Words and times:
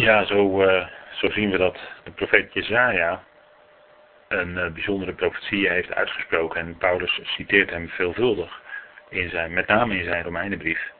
Ja, 0.00 0.24
zo, 0.24 0.62
uh, 0.62 0.86
zo 1.12 1.30
zien 1.30 1.50
we 1.50 1.58
dat 1.58 1.78
de 2.04 2.10
profeet 2.10 2.52
Jezaja 2.52 3.22
een 4.28 4.56
uh, 4.56 4.70
bijzondere 4.70 5.12
profetie 5.12 5.68
heeft 5.68 5.94
uitgesproken. 5.94 6.60
En 6.60 6.76
Paulus 6.76 7.20
citeert 7.22 7.70
hem 7.70 7.88
veelvuldig, 7.88 8.60
in 9.08 9.30
zijn, 9.30 9.52
met 9.52 9.66
name 9.66 9.96
in 9.96 10.04
zijn 10.04 10.22
Romeinenbrief. 10.22 10.90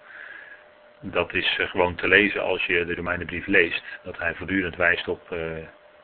Dat 1.00 1.34
is 1.34 1.58
uh, 1.58 1.68
gewoon 1.68 1.94
te 1.94 2.08
lezen 2.08 2.42
als 2.42 2.66
je 2.66 2.84
de 2.84 2.94
Romeinenbrief 2.94 3.46
leest. 3.46 3.84
Dat 4.02 4.18
hij 4.18 4.34
voortdurend 4.34 4.76
wijst 4.76 5.08
op 5.08 5.34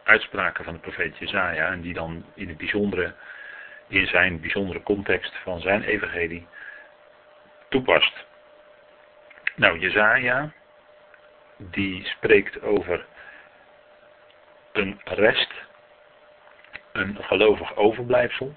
uitspraken 0.05 0.65
van 0.65 0.73
de 0.73 0.81
profeet 0.81 1.19
Jezaja. 1.19 1.71
En 1.71 1.81
die 1.81 1.95
dan 1.95 2.25
in 2.35 2.49
het 2.49 2.57
bijzondere, 2.57 3.15
in 3.89 4.07
zijn 4.07 4.41
bijzondere 4.41 4.83
context 4.83 5.37
van 5.43 5.61
zijn 5.61 5.83
evangelie 5.83 6.47
toepast. 7.69 8.25
Nou, 9.55 9.79
Jezaja, 9.79 10.53
die 11.57 12.05
spreekt 12.05 12.63
over 12.63 13.07
een 14.73 15.01
rest, 15.05 15.53
een 16.93 17.17
gelovig 17.21 17.77
overblijfsel. 17.77 18.55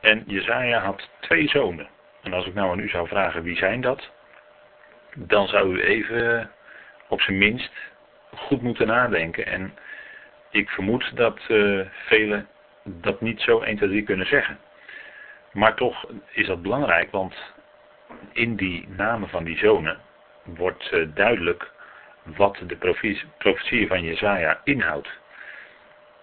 En 0.00 0.22
Jezaja 0.26 0.80
had 0.80 1.08
twee 1.20 1.48
zonen. 1.48 1.88
En 2.22 2.32
als 2.32 2.46
ik 2.46 2.54
nou 2.54 2.70
aan 2.70 2.78
u 2.78 2.88
zou 2.88 3.08
vragen 3.08 3.42
wie 3.42 3.56
zijn 3.56 3.80
dat, 3.80 4.10
dan 5.14 5.48
zou 5.48 5.74
u 5.74 5.82
even 5.82 6.50
op 7.08 7.20
zijn 7.20 7.38
minst 7.38 7.72
goed 8.34 8.62
moeten 8.62 8.86
nadenken. 8.86 9.46
En 9.46 9.74
ik 10.50 10.68
vermoed 10.68 11.16
dat 11.16 11.38
uh, 11.48 11.86
velen 11.90 12.48
dat 12.84 13.20
niet 13.20 13.40
zo 13.40 13.60
1, 13.60 13.76
2, 13.76 13.88
3 13.88 14.02
kunnen 14.02 14.26
zeggen. 14.26 14.58
Maar 15.52 15.74
toch 15.74 16.06
is 16.30 16.46
dat 16.46 16.62
belangrijk, 16.62 17.10
want 17.10 17.34
in 18.32 18.56
die 18.56 18.88
namen 18.88 19.28
van 19.28 19.44
die 19.44 19.58
zonen 19.58 19.98
wordt 20.44 20.92
uh, 20.92 21.08
duidelijk 21.14 21.70
wat 22.36 22.62
de 22.66 22.76
profetie 23.38 23.86
van 23.86 24.02
Jezaja 24.02 24.60
inhoudt. 24.64 25.08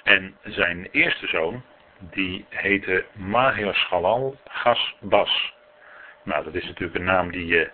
En 0.03 0.37
zijn 0.43 0.87
eerste 0.91 1.27
zoon, 1.27 1.63
die 1.99 2.45
heette 2.49 3.05
Maher 3.13 3.75
Gasbas. 4.45 5.53
Nou, 6.23 6.43
dat 6.43 6.55
is 6.55 6.65
natuurlijk 6.65 6.99
een 6.99 7.05
naam 7.05 7.31
die 7.31 7.45
je 7.45 7.69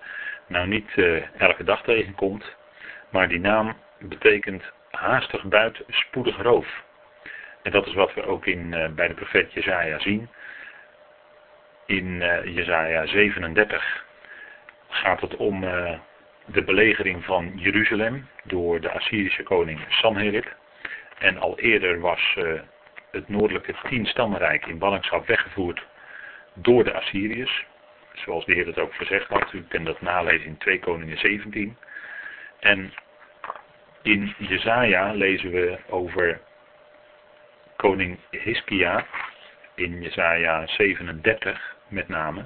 nou 0.48 0.67
niet 0.67 0.89
uh, 0.95 1.42
elke 1.42 1.64
dag 1.64 1.84
tegenkomt. 1.84 2.56
Maar 3.09 3.28
die 3.28 3.39
naam 3.39 3.78
betekent 4.00 4.64
haastig 4.92 5.44
buit, 5.44 5.84
spoedig 5.88 6.42
roof. 6.42 6.84
En 7.64 7.72
dat 7.72 7.88
is 7.88 7.94
wat 7.94 8.14
we 8.14 8.26
ook 8.26 8.45
in, 8.45 8.72
uh, 8.72 8.88
bij 8.89 9.08
de 9.08 9.14
profeet 9.14 9.54
Jezaja 9.54 10.00
zien. 10.00 10.30
In 11.86 12.06
uh, 12.06 12.56
Jezaja 12.56 13.06
37 13.06 14.06
gaat 14.89 15.22
het 15.22 15.36
om 15.36 15.64
de 16.45 16.63
belegering 16.63 17.25
van 17.25 17.52
Jeruzalem 17.55 18.27
door 18.44 18.81
de 18.81 18.91
Assyrische 18.91 19.44
koning 19.44 19.80
Sanherib. 19.89 20.55
En 21.17 21.38
al 21.38 21.59
eerder 21.59 21.99
was 21.99 22.36
uh, 22.38 22.61
het 23.11 23.30
noordelijke 23.30 23.75
tienstammenrijk 23.89 24.66
in 24.66 24.77
ballingschap 24.77 25.27
weggevoerd 25.27 25.86
door 26.53 26.83
de 26.83 26.94
Assyriërs. 26.94 27.66
Zoals 28.14 28.45
de 28.45 28.53
Heer 28.53 28.66
het 28.66 28.80
ook 28.80 28.95
gezegd 28.95 29.27
had. 29.27 29.53
U 29.53 29.64
kunt 29.67 29.86
dat 29.86 30.02
nalezen 30.02 30.45
in 30.45 30.58
2 30.58 30.80
Koningen 30.80 31.17
17. 31.17 31.77
En 32.59 32.94
in 34.02 34.33
Jezaja 34.38 35.14
lezen 35.14 35.52
we 35.52 35.77
over 35.89 36.41
koning 37.75 38.19
Hiskia 38.30 39.05
in 39.75 40.02
Jezaja 40.02 40.67
37 40.67 41.75
met 41.88 42.08
name. 42.08 42.44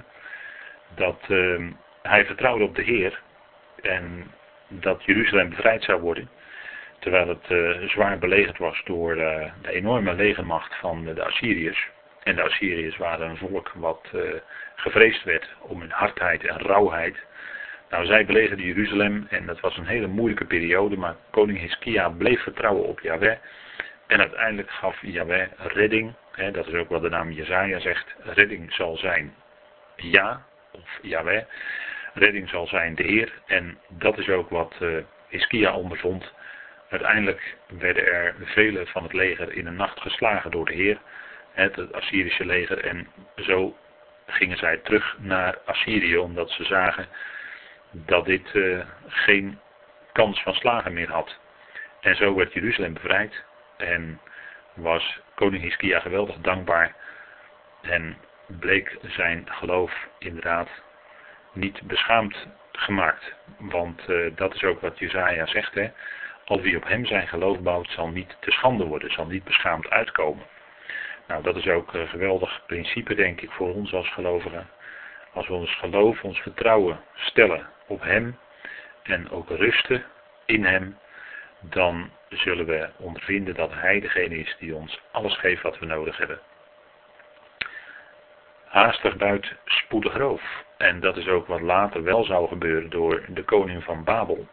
Dat 0.95 1.19
uh, 1.27 1.67
hij 2.01 2.25
vertrouwde 2.25 2.63
op 2.63 2.75
de 2.75 2.83
Heer 2.83 3.21
en 3.81 4.31
dat 4.67 5.03
Jeruzalem 5.03 5.49
bevrijd 5.49 5.83
zou 5.83 6.01
worden. 6.01 6.29
Terwijl 6.99 7.27
het 7.27 7.49
uh, 7.49 7.89
zwaar 7.89 8.17
belegerd 8.17 8.57
was 8.57 8.81
door 8.85 9.17
uh, 9.17 9.51
de 9.61 9.71
enorme 9.71 10.13
legermacht 10.13 10.75
van 10.75 11.05
de 11.05 11.23
Assyriërs. 11.23 11.87
En 12.23 12.35
de 12.35 12.41
Assyriërs 12.41 12.97
waren 12.97 13.29
een 13.29 13.37
volk 13.37 13.71
wat 13.75 14.09
uh, 14.15 14.21
gevreesd 14.75 15.23
werd 15.23 15.55
om 15.61 15.79
hun 15.79 15.91
hardheid 15.91 16.45
en 16.45 16.57
rauwheid. 16.57 17.17
Nou, 17.89 18.05
zij 18.05 18.25
belegerden 18.25 18.65
Jeruzalem 18.65 19.27
en 19.29 19.45
dat 19.45 19.59
was 19.59 19.77
een 19.77 19.85
hele 19.85 20.07
moeilijke 20.07 20.45
periode, 20.45 20.97
maar 20.97 21.15
koning 21.31 21.59
Hiskia 21.59 22.09
bleef 22.09 22.41
vertrouwen 22.41 22.85
op 22.85 22.99
Yahweh. 22.99 23.37
En 24.07 24.19
uiteindelijk 24.19 24.69
gaf 24.71 24.97
Yahweh 25.01 25.47
redding, 25.57 26.13
hè, 26.31 26.51
dat 26.51 26.67
is 26.67 26.73
ook 26.73 26.89
wat 26.89 27.01
de 27.01 27.09
naam 27.09 27.31
Jezaja 27.31 27.79
zegt, 27.79 28.15
redding 28.23 28.73
zal 28.73 28.97
zijn 28.97 29.33
ja, 29.95 30.45
of 30.71 30.99
Yahweh. 31.01 31.43
Redding 32.17 32.49
zal 32.49 32.67
zijn 32.67 32.95
de 32.95 33.03
Heer. 33.03 33.31
En 33.45 33.77
dat 33.87 34.17
is 34.17 34.29
ook 34.29 34.49
wat 34.49 34.75
uh, 34.81 34.97
Hiskia 35.27 35.75
ondervond. 35.75 36.33
Uiteindelijk 36.89 37.55
werden 37.67 38.05
er 38.05 38.35
vele 38.39 38.87
van 38.87 39.03
het 39.03 39.13
leger 39.13 39.53
in 39.53 39.67
een 39.67 39.75
nacht 39.75 40.01
geslagen 40.01 40.51
door 40.51 40.65
de 40.65 40.73
Heer, 40.73 40.97
het 41.53 41.93
Assyrische 41.93 42.45
leger, 42.45 42.85
en 42.85 43.07
zo 43.35 43.77
gingen 44.25 44.57
zij 44.57 44.77
terug 44.77 45.15
naar 45.19 45.57
Assyrië, 45.65 46.17
omdat 46.17 46.49
ze 46.49 46.63
zagen 46.63 47.07
dat 47.91 48.25
dit 48.25 48.53
uh, 48.53 48.85
geen 49.07 49.59
kans 50.13 50.41
van 50.41 50.53
slagen 50.53 50.93
meer 50.93 51.11
had. 51.11 51.37
En 52.01 52.15
zo 52.15 52.35
werd 52.35 52.53
Jeruzalem 52.53 52.93
bevrijd 52.93 53.43
en 53.77 54.19
was 54.73 55.19
koning 55.35 55.63
Hiskia 55.63 55.99
geweldig 55.99 56.35
dankbaar. 56.37 56.95
En 57.81 58.17
bleek 58.45 58.97
zijn 59.01 59.47
geloof 59.49 60.07
inderdaad 60.19 60.69
niet 61.57 61.81
beschaamd 61.81 62.47
gemaakt. 62.71 63.33
Want 63.57 64.09
uh, 64.09 64.31
dat 64.35 64.55
is 64.55 64.63
ook 64.63 64.81
wat 64.81 64.99
Jezaja 64.99 65.45
zegt. 65.45 65.73
Hè? 65.73 65.89
Al 66.45 66.61
wie 66.61 66.77
op 66.77 66.87
hem 66.87 67.05
zijn 67.05 67.27
geloof 67.27 67.59
bouwt, 67.59 67.89
zal 67.89 68.07
niet 68.07 68.37
te 68.39 68.51
schande 68.51 68.85
worden, 68.85 69.11
zal 69.11 69.25
niet 69.25 69.43
beschaamd 69.43 69.89
uitkomen. 69.89 70.45
Nou, 71.27 71.43
dat 71.43 71.55
is 71.55 71.67
ook 71.67 71.93
een 71.93 72.07
geweldig 72.07 72.61
principe, 72.65 73.15
denk 73.15 73.41
ik, 73.41 73.51
voor 73.51 73.73
ons 73.73 73.93
als 73.93 74.09
gelovigen. 74.09 74.67
Als 75.33 75.47
we 75.47 75.53
ons 75.53 75.75
geloof, 75.75 76.23
ons 76.23 76.39
vertrouwen 76.39 76.99
stellen 77.15 77.69
op 77.87 78.01
hem 78.01 78.37
en 79.03 79.29
ook 79.29 79.49
rusten 79.49 80.03
in 80.45 80.65
hem, 80.65 80.97
dan 81.59 82.11
zullen 82.29 82.65
we 82.65 82.89
ondervinden 82.97 83.55
dat 83.55 83.73
hij 83.73 83.99
degene 83.99 84.37
is 84.37 84.55
die 84.59 84.75
ons 84.75 85.01
alles 85.11 85.37
geeft 85.37 85.61
wat 85.61 85.79
we 85.79 85.85
nodig 85.85 86.17
hebben. 86.17 86.39
Haastig 88.67 89.17
buit, 89.17 89.53
spoedig 89.65 90.17
roof. 90.17 90.41
En 90.77 90.99
dat 90.99 91.17
is 91.17 91.27
ook 91.27 91.47
wat 91.47 91.61
later 91.61 92.03
wel 92.03 92.23
zou 92.23 92.47
gebeuren 92.47 92.89
door 92.89 93.23
de 93.27 93.43
koning 93.43 93.83
van 93.83 94.03
Babel. 94.03 94.47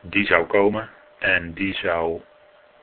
Die 0.00 0.26
zou 0.26 0.46
komen 0.46 0.90
en 1.18 1.52
die 1.52 1.74
zou 1.74 2.20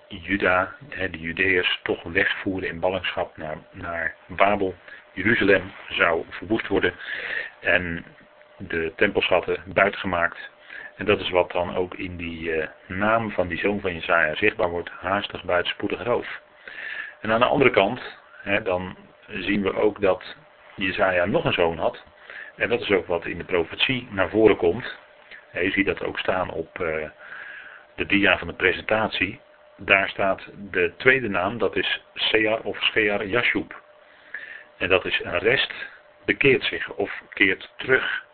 Juda, 0.08 0.76
de 1.12 1.20
Judeërs, 1.20 1.80
toch 1.84 2.04
wegvoeren 2.04 2.70
in 2.70 2.80
ballingschap 2.80 3.38
naar, 3.38 3.58
naar 3.72 4.16
Babel. 4.28 4.76
Jeruzalem 5.14 5.72
zou 5.90 6.26
verwoest 6.30 6.68
worden 6.68 6.94
en 7.60 8.06
de 8.58 8.94
tempelschatten 8.96 9.58
buitgemaakt. 9.66 10.50
En 10.96 11.06
dat 11.06 11.20
is 11.20 11.30
wat 11.30 11.52
dan 11.52 11.76
ook 11.76 11.96
in 11.96 12.18
die 12.18 12.56
uh, 12.56 12.68
naam 12.88 13.32
van 13.32 13.48
die 13.48 13.58
zoon 13.58 13.80
van 13.80 13.94
Jesaja 13.94 14.36
zichtbaar 14.36 14.70
wordt. 14.70 14.90
Haastig, 14.90 15.44
buitenspoedig 15.44 16.04
roof. 16.04 16.42
En 17.22 17.32
aan 17.32 17.40
de 17.40 17.46
andere 17.46 17.70
kant, 17.70 18.18
hè, 18.42 18.62
dan 18.62 18.96
zien 19.34 19.62
we 19.62 19.76
ook 19.76 20.02
dat 20.02 20.36
Jesaja 20.76 21.26
nog 21.26 21.46
een 21.46 21.54
zoon 21.54 21.78
had. 21.78 22.04
En 22.56 22.70
dat 22.70 22.82
is 22.82 22.92
ook 22.92 23.08
wat 23.08 23.26
in 23.26 23.38
de 23.38 23.44
profetie 23.44 24.08
naar 24.12 24.30
voren 24.30 24.58
komt. 24.58 24.98
Je 25.52 25.72
ziet 25.72 25.86
dat 25.86 26.04
ook 26.04 26.20
staan 26.20 26.52
op 26.52 26.80
uh, 26.80 27.10
de 27.96 28.06
dia 28.06 28.38
van 28.38 28.48
de 28.48 28.54
presentatie, 28.54 29.40
daar 29.78 30.10
staat 30.10 30.42
de 30.72 30.94
tweede 30.98 31.30
naam, 31.30 31.58
dat 31.58 31.76
is 31.76 32.02
Sear 32.14 32.60
of 32.62 32.84
Schear 32.84 33.26
Yashub. 33.26 33.82
En 34.78 34.90
dat 34.90 35.06
is 35.06 35.20
een 35.24 35.40
rest 35.40 35.74
bekeert 36.26 36.64
zich 36.64 36.90
of 36.90 37.22
keert 37.34 37.74
terug. 37.78 38.26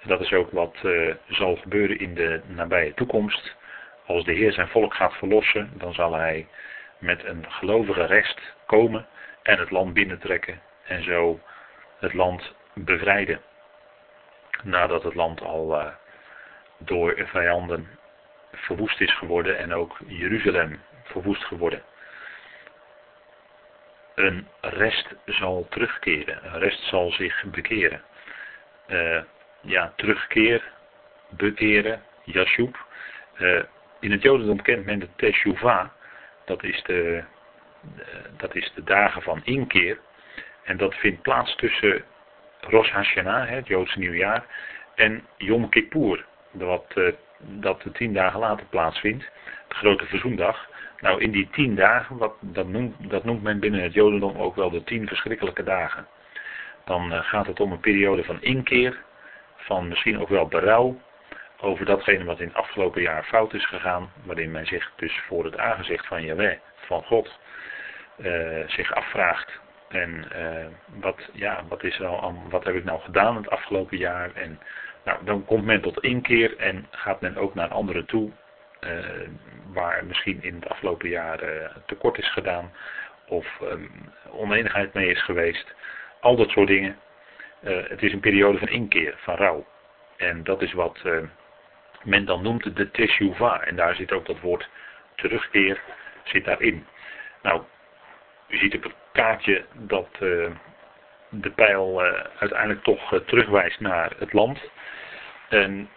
En 0.00 0.08
dat 0.08 0.20
is 0.20 0.32
ook 0.32 0.50
wat 0.50 0.76
uh, 0.82 1.14
zal 1.28 1.56
gebeuren 1.56 1.98
in 1.98 2.14
de 2.14 2.40
nabije 2.46 2.94
toekomst. 2.94 3.54
Als 4.06 4.24
de 4.24 4.32
Heer 4.32 4.52
zijn 4.52 4.68
volk 4.68 4.94
gaat 4.94 5.14
verlossen, 5.14 5.72
dan 5.74 5.94
zal 5.94 6.14
hij 6.14 6.48
met 6.98 7.24
een 7.24 7.44
gelovige 7.48 8.04
rest 8.04 8.40
komen 8.66 9.06
en 9.46 9.58
het 9.58 9.70
land 9.70 9.92
binnentrekken 9.92 10.60
en 10.84 11.02
zo 11.02 11.40
het 11.98 12.12
land 12.12 12.54
bevrijden. 12.74 13.40
Nadat 14.62 15.02
het 15.02 15.14
land 15.14 15.40
al 15.40 15.80
uh, 15.80 15.86
door 16.78 17.26
vijanden 17.26 17.88
verwoest 18.52 19.00
is 19.00 19.16
geworden 19.16 19.58
en 19.58 19.74
ook 19.74 19.98
Jeruzalem 20.06 20.82
verwoest 21.04 21.44
geworden. 21.44 21.82
Een 24.14 24.48
rest 24.60 25.14
zal 25.26 25.66
terugkeren, 25.70 26.46
een 26.46 26.58
rest 26.58 26.82
zal 26.82 27.10
zich 27.10 27.44
bekeren. 27.44 28.02
Uh, 28.88 29.22
ja, 29.60 29.92
terugkeer, 29.96 30.62
bekeren, 31.28 32.02
Yashub. 32.24 32.76
Uh, 33.38 33.62
in 34.00 34.10
het 34.10 34.22
Jodendom 34.22 34.62
kent 34.62 34.84
men 34.84 34.98
de 34.98 35.08
Teshuvah, 35.16 35.88
dat 36.44 36.62
is 36.62 36.82
de, 36.82 37.24
dat 38.36 38.54
is 38.54 38.72
de 38.74 38.84
dagen 38.84 39.22
van 39.22 39.40
inkeer. 39.44 39.98
En 40.64 40.76
dat 40.76 40.94
vindt 40.94 41.22
plaats 41.22 41.56
tussen 41.56 42.04
Rosh 42.60 42.90
Hashanah, 42.90 43.48
het 43.48 43.66
Joodse 43.66 43.98
nieuwjaar, 43.98 44.44
en 44.94 45.24
Yom 45.36 45.68
Kippur, 45.68 46.24
wat 46.50 46.84
uh, 46.94 47.12
dat 47.38 47.82
de 47.82 47.92
tien 47.92 48.12
dagen 48.12 48.40
later 48.40 48.66
plaatsvindt, 48.66 49.24
de 49.68 49.74
grote 49.74 50.06
verzoendag. 50.06 50.68
Nou, 51.00 51.20
in 51.20 51.30
die 51.30 51.48
tien 51.50 51.74
dagen, 51.74 52.16
wat, 52.16 52.34
dat, 52.40 52.68
noemt, 52.68 53.10
dat 53.10 53.24
men 53.24 53.60
binnen 53.60 53.82
het 53.82 53.92
Jodendom 53.92 54.36
ook 54.36 54.56
wel 54.56 54.70
de 54.70 54.84
tien 54.84 55.06
verschrikkelijke 55.06 55.62
dagen. 55.62 56.06
Dan 56.84 57.12
uh, 57.12 57.18
gaat 57.20 57.46
het 57.46 57.60
om 57.60 57.72
een 57.72 57.80
periode 57.80 58.24
van 58.24 58.42
inkeer, 58.42 59.02
van 59.56 59.88
misschien 59.88 60.18
ook 60.18 60.28
wel 60.28 60.46
berouw 60.46 61.00
over 61.60 61.84
datgene 61.84 62.24
wat 62.24 62.40
in 62.40 62.46
het 62.46 62.56
afgelopen 62.56 63.02
jaar 63.02 63.24
fout 63.24 63.54
is 63.54 63.66
gegaan, 63.66 64.10
waarin 64.24 64.50
men 64.50 64.66
zich 64.66 64.92
dus 64.96 65.20
voor 65.26 65.44
het 65.44 65.58
aangezicht 65.58 66.06
van 66.06 66.22
Jaweh, 66.22 66.58
van 66.74 67.02
God, 67.02 67.38
uh, 68.16 68.68
zich 68.68 68.94
afvraagt. 68.94 69.60
En 69.88 70.24
uh, 70.36 70.66
wat, 71.00 71.28
ja, 71.32 71.64
wat, 71.68 71.84
is 71.84 71.98
er 71.98 72.06
al, 72.06 72.42
wat 72.48 72.64
heb 72.64 72.74
ik 72.74 72.84
nou 72.84 73.00
gedaan 73.00 73.36
het 73.36 73.50
afgelopen 73.50 73.96
jaar? 73.96 74.30
En 74.34 74.60
nou, 75.04 75.24
dan 75.24 75.44
komt 75.44 75.64
men 75.64 75.80
tot 75.80 76.02
inkeer 76.02 76.56
en 76.56 76.86
gaat 76.90 77.20
men 77.20 77.36
ook 77.36 77.54
naar 77.54 77.68
anderen 77.68 78.06
toe, 78.06 78.30
uh, 78.80 78.90
waar 79.72 80.04
misschien 80.04 80.42
in 80.42 80.54
het 80.54 80.68
afgelopen 80.68 81.08
jaar 81.08 81.40
tekort 81.86 82.18
is 82.18 82.32
gedaan 82.32 82.72
of 83.28 83.60
um, 83.62 84.12
oneenigheid 84.30 84.92
mee 84.92 85.10
is 85.10 85.24
geweest. 85.24 85.74
Al 86.20 86.36
dat 86.36 86.50
soort 86.50 86.68
dingen. 86.68 86.98
het 87.64 88.02
is 88.02 88.12
een 88.12 88.20
periode 88.20 88.58
van 88.58 88.68
inkeer, 88.68 89.14
van 89.16 89.34
rouw. 89.34 89.66
En 90.16 90.44
dat 90.44 90.62
is 90.62 90.72
wat 90.72 91.02
men 92.02 92.24
dan 92.24 92.42
noemt 92.42 92.76
de 92.76 92.90
teshuva. 92.90 93.60
En 93.60 93.76
daar 93.76 93.94
zit 93.94 94.12
ook 94.12 94.26
dat 94.26 94.40
woord 94.40 94.68
terugkeer 95.14 95.80
zit 96.24 96.44
daarin. 96.44 96.86
Nou, 97.42 97.62
u 98.48 98.58
ziet 98.58 98.74
op 98.74 98.82
het 98.82 98.94
kaartje 99.12 99.64
dat 99.72 100.08
uh, 100.20 100.50
de 101.28 101.50
pijl 101.50 102.04
uh, 102.04 102.20
uiteindelijk 102.38 102.82
toch 102.82 103.12
uh, 103.12 103.20
terugwijst 103.20 103.80
naar 103.80 104.12
het 104.18 104.32
land. 104.32 104.70
En 105.48 105.88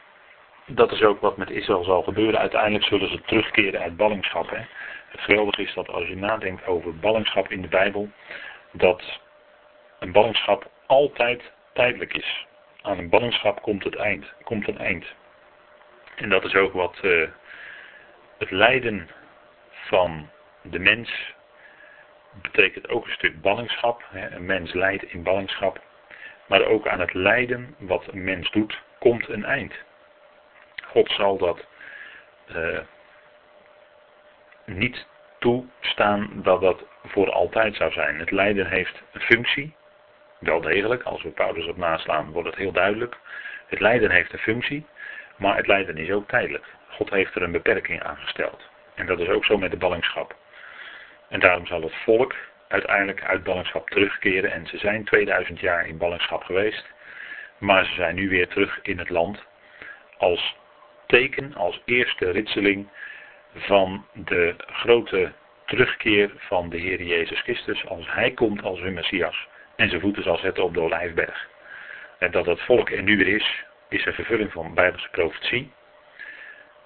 dat 0.66 0.92
is 0.92 1.02
ook 1.02 1.22
wat 1.22 1.38
met 1.38 1.50
Israël 1.50 1.84
zal 1.84 2.04
gebeuren. 2.04 2.40
Uiteindelijk 2.40 2.86
zullen 2.86 3.10
ze 3.10 3.22
terugkeren 3.22 3.82
uit 3.82 3.98
ballingschap. 3.98 4.50
Hè. 4.50 4.62
Het 5.08 5.22
geweldige 5.22 5.62
is 5.62 5.74
dat 5.74 5.90
als 5.90 6.08
je 6.08 6.16
nadenkt 6.16 6.66
over 6.66 6.96
ballingschap 6.96 7.52
in 7.52 7.62
de 7.62 7.68
Bijbel, 7.68 8.10
dat 8.72 9.20
een 10.00 10.12
ballingschap 10.12 10.70
altijd 10.86 11.52
tijdelijk 11.74 12.14
is. 12.14 12.46
Aan 12.82 12.98
een 12.98 13.10
ballingschap 13.10 13.62
komt 13.62 13.84
het 13.84 13.96
eind, 13.96 14.34
komt 14.44 14.68
een 14.68 14.78
eind. 14.78 15.06
En 16.16 16.30
dat 16.30 16.44
is 16.44 16.56
ook 16.56 16.74
wat 16.74 16.98
het 18.38 18.52
lijden 18.52 19.10
van 19.70 20.30
de 20.62 20.80
mens 20.80 21.34
betekent 22.42 22.90
ook 22.90 23.06
een 23.06 23.12
stuk 23.12 23.42
ballingschap. 23.42 24.04
Een 24.14 24.46
mens 24.46 24.74
lijdt 24.74 25.04
in 25.04 25.24
ballingschap. 25.24 25.82
Maar 26.46 26.66
ook 26.66 26.88
aan 26.88 27.00
het 27.00 27.14
lijden 27.14 27.76
wat 27.78 28.08
een 28.08 28.24
mens 28.24 28.52
doet, 28.52 28.82
komt 29.00 29.30
een 29.30 29.46
eind. 29.46 29.74
God 30.86 31.12
zal 31.12 31.38
dat 31.38 31.66
uh, 32.56 32.80
niet 34.66 35.08
toestaan 35.40 36.30
dat 36.34 36.62
dat 36.62 36.84
voor 37.04 37.32
altijd 37.32 37.76
zou 37.76 37.92
zijn. 37.92 38.20
Het 38.20 38.32
lijden 38.32 38.68
heeft 38.68 39.02
een 39.12 39.22
functie. 39.22 39.76
Wel 40.40 40.62
degelijk, 40.62 41.04
als 41.04 41.24
we 41.24 41.30
Paulus 41.30 41.68
op 41.68 41.78
naslaan 41.78 42.32
wordt 42.32 42.48
het 42.48 42.58
heel 42.58 42.72
duidelijk. 42.72 43.18
Het 43.68 43.80
lijden 43.80 44.12
heeft 44.12 44.34
een 44.34 44.40
functie. 44.40 44.86
Maar 45.36 45.56
het 45.56 45.68
lijden 45.68 45.98
is 45.98 46.12
ook 46.12 46.28
tijdelijk. 46.28 46.66
God 46.90 47.10
heeft 47.10 47.36
er 47.36 47.42
een 47.42 47.52
beperking 47.52 48.04
aan 48.04 48.18
gesteld. 48.18 48.70
En 48.96 49.06
dat 49.06 49.20
is 49.20 49.28
ook 49.28 49.46
zo 49.46 49.58
met 49.58 49.72
de 49.72 49.78
ballingschap. 49.78 50.36
En 51.30 51.40
daarom 51.40 51.66
zal 51.66 51.82
het 51.82 51.96
volk 51.96 52.36
uiteindelijk 52.68 53.24
uit 53.24 53.44
ballingschap 53.44 53.90
terugkeren. 53.90 54.52
En 54.52 54.68
ze 54.68 54.78
zijn 54.78 55.04
2000 55.06 55.60
jaar 55.60 55.88
in 55.88 55.98
ballingschap 55.98 56.44
geweest. 56.44 56.86
Maar 57.58 57.86
ze 57.86 57.94
zijn 57.94 58.16
nu 58.16 58.30
weer 58.30 58.48
terug 58.48 58.80
in 58.82 58.98
het 58.98 59.10
land. 59.10 59.44
Als 60.18 60.56
teken, 61.06 61.56
als 61.56 61.82
eerste 61.86 62.32
ritseling 62.32 62.88
van 63.54 64.06
de 64.14 64.56
grote 64.58 65.32
terugkeer 65.66 66.32
van 66.38 66.70
de 66.70 66.78
Heer 66.78 67.02
Jezus 67.02 67.42
Christus. 67.42 67.86
Als 67.88 68.12
Hij 68.12 68.32
komt 68.32 68.64
als 68.64 68.80
hun 68.80 68.94
Messias. 68.94 69.48
En 69.76 69.90
zijn 69.90 70.02
voeten 70.02 70.24
zal 70.24 70.38
zetten 70.38 70.64
op 70.64 70.74
de 70.74 70.82
Olijfberg. 70.82 71.48
En 72.20 72.32
dat 72.32 72.46
het 72.46 72.62
volk 72.62 72.90
er 72.90 73.04
nu 73.04 73.18
weer 73.18 73.36
is 73.36 73.64
is 73.90 74.06
een 74.06 74.14
vervulling 74.14 74.52
van 74.52 74.74
Bijbelse 74.74 75.10
profetie. 75.10 75.72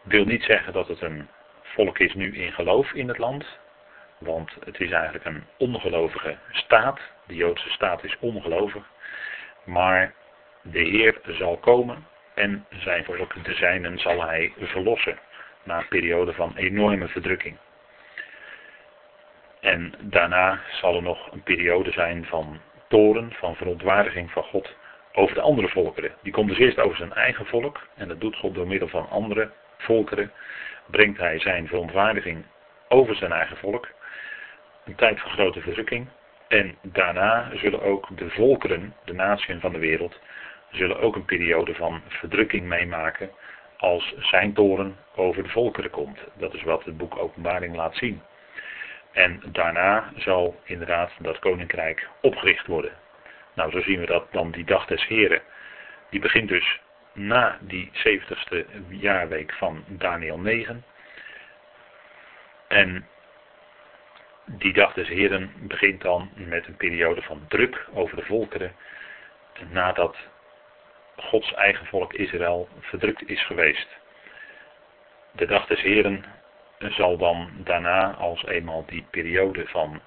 Wil 0.02 0.26
niet 0.26 0.44
zeggen 0.44 0.74
dat 0.74 0.88
het 0.88 1.02
een 1.02 1.28
volk 1.62 2.00
is 2.00 2.14
nu 2.14 2.36
in 2.36 2.52
geloof 2.52 2.92
in 2.92 3.08
het 3.08 3.18
land. 3.18 3.46
Want 4.24 4.52
het 4.66 4.80
is 4.80 4.92
eigenlijk 4.92 5.26
een 5.26 5.44
ongelovige 5.58 6.38
staat. 6.52 7.00
De 7.28 7.36
Joodse 7.36 7.70
staat 7.70 8.04
is 8.04 8.18
ongelovig. 8.20 8.84
Maar 9.64 10.14
de 10.62 10.80
Heer 10.80 11.20
zal 11.28 11.58
komen 11.58 12.08
en 12.34 12.66
zijn 12.70 13.04
volk, 13.04 13.44
de 13.44 13.54
zijnen, 13.54 14.00
zal 14.00 14.24
hij 14.24 14.54
verlossen. 14.58 15.20
Na 15.64 15.78
een 15.78 15.88
periode 15.88 16.34
van 16.34 16.54
enorme 16.56 17.08
verdrukking. 17.08 17.58
En 19.60 19.94
daarna 20.00 20.60
zal 20.72 20.96
er 20.96 21.02
nog 21.02 21.32
een 21.32 21.44
periode 21.44 21.92
zijn 21.92 22.26
van 22.26 22.60
toren, 22.88 23.32
van 23.34 23.56
verontwaardiging 23.56 24.32
van 24.32 24.44
God 24.44 24.76
over 25.14 25.36
de 25.36 25.42
andere 25.42 25.70
volkeren. 25.70 26.12
Die 26.22 26.34
komt 26.34 26.50
dus 26.50 26.58
eerst 26.58 26.80
over 26.80 26.98
zijn 26.98 27.14
eigen 27.14 27.46
volk. 27.46 27.80
En 27.96 28.08
dat 28.08 28.22
doet 28.22 28.36
God 28.36 28.56
door 28.56 28.68
middel 28.68 28.88
van 28.88 29.10
andere 29.10 29.52
volkeren. 29.78 30.32
Brengt 30.86 31.18
hij 31.20 31.40
zijn 31.40 31.68
verontwaardiging 31.68 32.46
over 32.88 33.16
zijn 33.16 33.32
eigen 33.32 33.58
volk. 33.58 33.88
Een 34.86 34.96
tijd 34.96 35.20
van 35.20 35.32
grote 35.32 35.62
verdrukking. 35.62 36.08
En 36.48 36.78
daarna 36.82 37.50
zullen 37.54 37.82
ook 37.82 38.18
de 38.18 38.30
volkeren, 38.30 38.96
de 39.06 39.14
natieën 39.14 39.60
van 39.60 39.72
de 39.72 39.80
wereld, 39.80 40.20
zullen 40.72 41.00
ook 41.00 41.16
een 41.16 41.26
periode 41.26 41.76
van 41.76 42.02
verdrukking 42.08 42.66
meemaken 42.66 43.32
als 43.78 44.14
zijn 44.18 44.54
toren 44.54 44.98
over 45.16 45.44
de 45.44 45.50
volkeren 45.50 45.90
komt. 45.90 46.20
Dat 46.34 46.54
is 46.54 46.64
wat 46.64 46.86
het 46.86 46.98
boek 46.98 47.18
Openbaring 47.18 47.76
laat 47.76 47.96
zien. 47.96 48.22
En 49.12 49.42
daarna 49.46 50.12
zal 50.16 50.60
inderdaad 50.64 51.12
dat 51.20 51.40
koninkrijk 51.40 52.08
opgericht 52.22 52.68
worden. 52.68 52.92
Nou, 53.54 53.72
zo 53.72 53.82
zien 53.82 54.00
we 54.00 54.06
dat 54.06 54.28
dan 54.32 54.52
die 54.52 54.66
dag 54.66 54.86
des 54.86 55.08
Heren. 55.08 55.42
Die 56.10 56.20
begint 56.20 56.50
dus 56.50 56.82
na 57.14 57.58
die 57.62 57.92
70ste 58.08 58.66
jaarweek 58.88 59.54
van 59.54 59.84
Daniel 59.88 60.40
9. 60.40 60.84
En 62.68 63.08
die 64.46 64.74
dag 64.74 64.94
des 64.94 65.08
Heren 65.08 65.52
begint 65.60 66.02
dan 66.02 66.30
met 66.34 66.68
een 66.68 66.78
periode 66.78 67.22
van 67.22 67.46
druk 67.48 67.88
over 67.94 68.16
de 68.16 68.26
volkeren. 68.26 68.76
Nadat 69.70 70.18
Gods 71.16 71.54
eigen 71.54 71.86
volk 71.86 72.14
Israël 72.14 72.68
verdrukt 72.80 73.30
is 73.30 73.46
geweest. 73.46 73.88
De 75.32 75.46
dag 75.46 75.68
des 75.68 75.82
Heren 75.82 76.26
zal 76.80 77.18
dan 77.18 77.50
daarna, 77.56 78.14
als 78.14 78.46
eenmaal 78.46 78.86
die 78.86 79.06
periode 79.10 79.68
van 79.68 80.02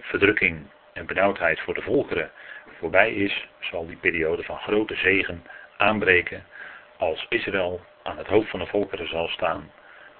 verdrukking 0.00 0.66
en 0.92 1.06
benauwdheid 1.06 1.60
voor 1.60 1.74
de 1.74 1.82
volkeren 1.82 2.30
voorbij 2.78 3.14
is, 3.14 3.48
zal 3.60 3.86
die 3.86 3.96
periode 3.96 4.42
van 4.42 4.58
grote 4.58 4.94
zegen 4.94 5.44
aanbreken 5.76 6.44
als 6.96 7.26
Israël 7.28 7.80
aan 8.02 8.18
het 8.18 8.26
hoofd 8.26 8.50
van 8.50 8.60
de 8.60 8.66
volkeren 8.66 9.08
zal 9.08 9.28
staan 9.28 9.70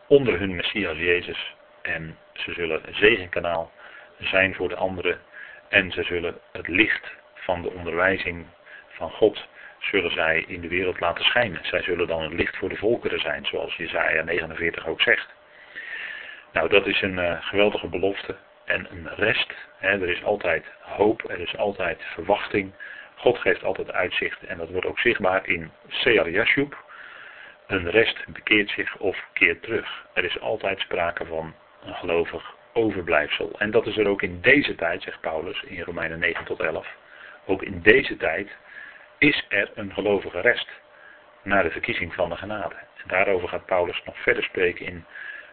onder 0.06 0.38
hun 0.38 0.54
Messias 0.54 0.96
Jezus 0.96 1.54
en 1.82 2.18
ze 2.34 2.52
zullen 2.52 2.80
een 2.86 2.94
zegenkanaal 2.94 3.72
zijn 4.18 4.54
voor 4.54 4.68
de 4.68 4.76
anderen 4.76 5.20
en 5.68 5.92
ze 5.92 6.02
zullen 6.02 6.38
het 6.52 6.68
licht 6.68 7.12
van 7.34 7.62
de 7.62 7.70
onderwijzing 7.70 8.46
van 8.88 9.10
God 9.10 9.46
zullen 9.78 10.10
zij 10.10 10.44
in 10.46 10.60
de 10.60 10.68
wereld 10.68 11.00
laten 11.00 11.24
schijnen. 11.24 11.60
Zij 11.62 11.82
zullen 11.82 12.06
dan 12.06 12.22
het 12.22 12.32
licht 12.32 12.56
voor 12.56 12.68
de 12.68 12.76
volkeren 12.76 13.20
zijn, 13.20 13.46
zoals 13.46 13.76
Jesaja 13.76 14.22
49 14.22 14.86
ook 14.86 15.00
zegt. 15.00 15.34
Nou, 16.52 16.68
dat 16.68 16.86
is 16.86 17.02
een 17.02 17.18
uh, 17.18 17.46
geweldige 17.46 17.86
belofte 17.86 18.36
en 18.64 18.86
een 18.90 19.08
rest. 19.14 19.54
Hè, 19.78 19.88
er 19.88 20.08
is 20.08 20.24
altijd 20.24 20.64
hoop, 20.80 21.30
er 21.30 21.40
is 21.40 21.56
altijd 21.56 22.02
verwachting. 22.14 22.72
God 23.14 23.38
geeft 23.38 23.64
altijd 23.64 23.92
uitzicht 23.92 24.42
en 24.42 24.58
dat 24.58 24.70
wordt 24.70 24.86
ook 24.86 24.98
zichtbaar 24.98 25.48
in 25.48 25.72
Sear 25.88 26.30
Yashub. 26.30 26.84
Een 27.66 27.90
rest 27.90 28.24
bekeert 28.26 28.70
zich 28.70 28.96
of 28.96 29.24
keert 29.32 29.62
terug. 29.62 30.06
Er 30.12 30.24
is 30.24 30.40
altijd 30.40 30.80
sprake 30.80 31.26
van 31.26 31.54
een 31.84 31.94
gelovig 31.94 32.54
overblijfsel. 32.72 33.50
En 33.58 33.70
dat 33.70 33.86
is 33.86 33.96
er 33.96 34.08
ook 34.08 34.22
in 34.22 34.40
deze 34.40 34.74
tijd, 34.74 35.02
zegt 35.02 35.20
Paulus 35.20 35.62
in 35.62 35.82
Romeinen 35.82 36.18
9 36.18 36.44
tot 36.44 36.60
11. 36.60 36.88
Ook 37.46 37.62
in 37.62 37.80
deze 37.82 38.16
tijd 38.16 38.56
is 39.18 39.44
er 39.48 39.70
een 39.74 39.92
gelovige 39.92 40.40
rest 40.40 40.68
na 41.42 41.62
de 41.62 41.70
verkiezing 41.70 42.14
van 42.14 42.28
de 42.28 42.36
genade. 42.36 42.74
En 42.74 43.04
daarover 43.06 43.48
gaat 43.48 43.66
Paulus 43.66 44.02
nog 44.04 44.18
verder 44.18 44.42
spreken 44.42 44.86
in 44.86 45.04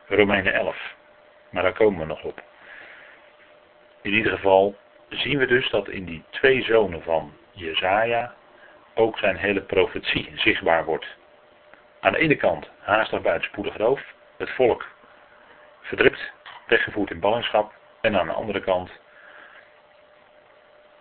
Romeinen 0.08 0.54
11. 0.54 0.96
Maar 1.50 1.64
daar 1.64 1.74
komen 1.74 2.00
we 2.00 2.06
nog 2.06 2.24
op. 2.24 2.44
In 4.02 4.14
ieder 4.14 4.32
geval 4.32 4.76
zien 5.10 5.38
we 5.38 5.46
dus 5.46 5.70
dat 5.70 5.90
in 5.90 6.06
die 6.06 6.24
twee 6.30 6.64
zonen 6.64 7.04
van 7.04 7.34
Jezaja 7.52 8.34
ook 8.94 9.18
zijn 9.18 9.36
hele 9.36 9.62
profetie 9.62 10.32
zichtbaar 10.36 10.86
wordt. 10.86 11.06
Aan 12.00 12.12
de 12.12 12.18
ene 12.18 12.36
kant 12.36 12.70
haastig 12.80 13.22
buitenspoedig 13.22 13.78
roof, 13.78 14.02
het 14.38 14.50
volk 14.50 14.86
verdrukt, 15.92 16.32
weggevoerd 16.68 17.12
in 17.12 17.20
ballingschap. 17.20 17.74
En 18.02 18.20
aan 18.20 18.28
de 18.28 18.34
andere 18.34 18.62
kant 18.62 18.92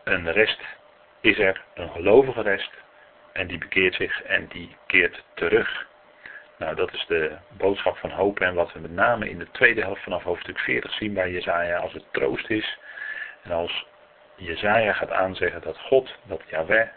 een 0.04 0.32
rest 0.32 0.60
is 1.20 1.38
er, 1.38 1.62
een 1.74 1.90
gelovige 1.90 2.42
rest. 2.42 2.70
En 3.32 3.46
die 3.46 3.58
bekeert 3.58 3.94
zich 3.94 4.22
en 4.22 4.46
die 4.46 4.76
keert 4.86 5.24
terug 5.34 5.88
Nou, 6.58 6.74
dat 6.74 6.92
is 6.92 7.04
de 7.08 7.36
boodschap 7.48 7.96
van 7.96 8.10
hoop 8.10 8.40
en 8.40 8.54
wat 8.54 8.72
we 8.72 8.78
met 8.78 8.90
name 8.90 9.30
in 9.30 9.38
de 9.38 9.50
tweede 9.50 9.80
helft 9.80 10.02
vanaf 10.02 10.22
hoofdstuk 10.22 10.58
40 10.58 10.92
zien 10.92 11.14
bij 11.14 11.30
Jezaja 11.30 11.78
als 11.78 11.92
het 11.92 12.04
troost 12.10 12.50
is. 12.50 12.78
En 13.42 13.50
als 13.50 13.86
Jezaja 14.34 14.92
gaat 14.92 15.10
aanzeggen 15.10 15.60
dat 15.60 15.78
God, 15.78 16.14
dat 16.22 16.42
Yahweh, 16.46 16.88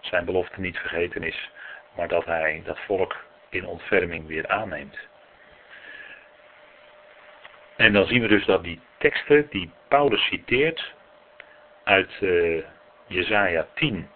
zijn 0.00 0.24
belofte 0.24 0.60
niet 0.60 0.78
vergeten 0.78 1.22
is, 1.22 1.50
maar 1.96 2.08
dat 2.08 2.24
hij 2.24 2.62
dat 2.64 2.78
volk 2.78 3.16
in 3.48 3.66
ontferming 3.66 4.26
weer 4.26 4.48
aanneemt. 4.48 4.98
En 7.76 7.92
dan 7.92 8.06
zien 8.06 8.20
we 8.20 8.28
dus 8.28 8.44
dat 8.44 8.62
die 8.62 8.80
teksten 8.98 9.46
die 9.50 9.70
Paulus 9.88 10.24
citeert 10.24 10.92
uit 11.84 12.10
uh, 12.20 12.64
Jezaja 13.06 13.66
10 13.74 14.08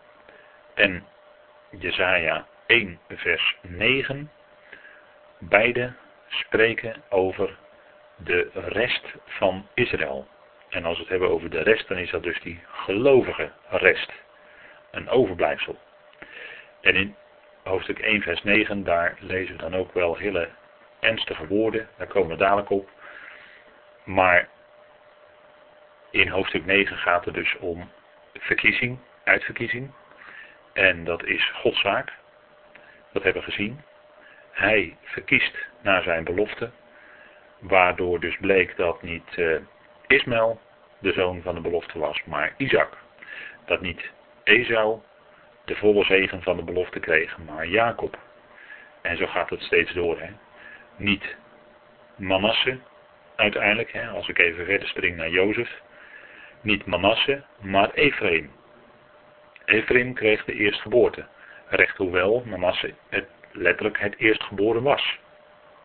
en 0.75 1.07
Jezaja 1.71 2.47
1 2.67 2.99
vers 3.09 3.57
9 3.61 4.31
beide 5.38 5.93
spreken 6.29 7.03
over 7.09 7.57
de 8.17 8.50
rest 8.55 9.15
van 9.27 9.67
Israël. 9.75 10.27
En 10.69 10.85
als 10.85 10.97
we 10.97 11.03
het 11.03 11.11
hebben 11.11 11.31
over 11.31 11.50
de 11.50 11.62
rest, 11.62 11.88
dan 11.88 11.99
is 11.99 12.11
dat 12.11 12.23
dus 12.23 12.41
die 12.41 12.61
gelovige 12.71 13.50
rest. 13.69 14.12
Een 14.91 15.09
overblijfsel. 15.09 15.79
En 16.81 16.95
in 16.95 17.17
hoofdstuk 17.62 17.99
1 17.99 18.23
vers 18.23 18.43
9, 18.43 18.85
daar 18.85 19.17
lezen 19.21 19.57
we 19.57 19.62
dan 19.62 19.75
ook 19.75 19.93
wel 19.93 20.17
hele 20.17 20.49
ernstige 21.00 21.47
woorden. 21.47 21.88
Daar 21.97 22.07
komen 22.07 22.31
we 22.31 22.37
dadelijk 22.37 22.71
op. 22.71 22.91
Maar 24.09 24.49
in 26.11 26.29
hoofdstuk 26.29 26.65
9 26.65 26.97
gaat 26.97 27.25
het 27.25 27.35
dus 27.35 27.57
om 27.57 27.91
verkiezing, 28.35 28.99
uitverkiezing. 29.25 29.91
En 30.73 31.05
dat 31.05 31.25
is 31.25 31.50
Godszaak. 31.55 32.12
Dat 33.12 33.23
hebben 33.23 33.43
we 33.43 33.50
gezien. 33.50 33.81
Hij 34.50 34.97
verkiest 35.03 35.57
naar 35.81 36.03
zijn 36.03 36.25
belofte. 36.25 36.71
Waardoor 37.59 38.21
dus 38.21 38.37
bleek 38.37 38.77
dat 38.77 39.03
niet 39.03 39.37
uh, 39.37 39.57
Ismaël 40.07 40.61
de 40.99 41.12
zoon 41.12 41.43
van 41.43 41.55
de 41.55 41.61
belofte 41.61 41.99
was, 41.99 42.25
maar 42.25 42.55
Isaac. 42.57 42.99
Dat 43.65 43.81
niet 43.81 44.11
Esau 44.45 45.00
de 45.65 45.77
volle 45.77 46.05
zegen 46.05 46.43
van 46.43 46.57
de 46.57 46.65
belofte 46.65 47.00
kreeg, 47.00 47.38
maar 47.38 47.67
Jacob. 47.67 48.19
En 49.03 49.17
zo 49.17 49.27
gaat 49.27 49.50
het 49.50 49.62
steeds 49.62 49.93
door. 49.93 50.21
Hè. 50.21 50.31
Niet 50.97 51.37
Manasse 52.17 52.79
uiteindelijk, 53.38 53.92
hè, 53.92 54.09
als 54.09 54.28
ik 54.28 54.38
even 54.38 54.64
verder 54.64 54.88
spring 54.88 55.16
naar 55.16 55.28
Jozef. 55.28 55.80
Niet 56.61 56.87
Manasse, 56.87 57.42
maar 57.61 57.90
Ephraim. 57.95 58.50
Ephraim 59.64 60.14
kreeg 60.14 60.45
de 60.45 60.52
eerstgeboorte. 60.52 61.26
Recht 61.68 61.97
hoewel 61.97 62.42
Manasse 62.47 62.95
het, 63.09 63.26
letterlijk 63.52 64.00
het 64.00 64.14
eerstgeboren 64.18 64.83
was. 64.83 65.18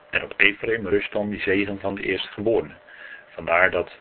En 0.09 0.23
op 0.23 0.33
Ephraim 0.37 0.87
rust 0.87 1.11
dan 1.11 1.29
die 1.29 1.41
zegen 1.41 1.79
van 1.79 1.95
de 1.95 2.01
eerstgeborene. 2.01 2.73
Vandaar 3.29 3.71
dat 3.71 3.91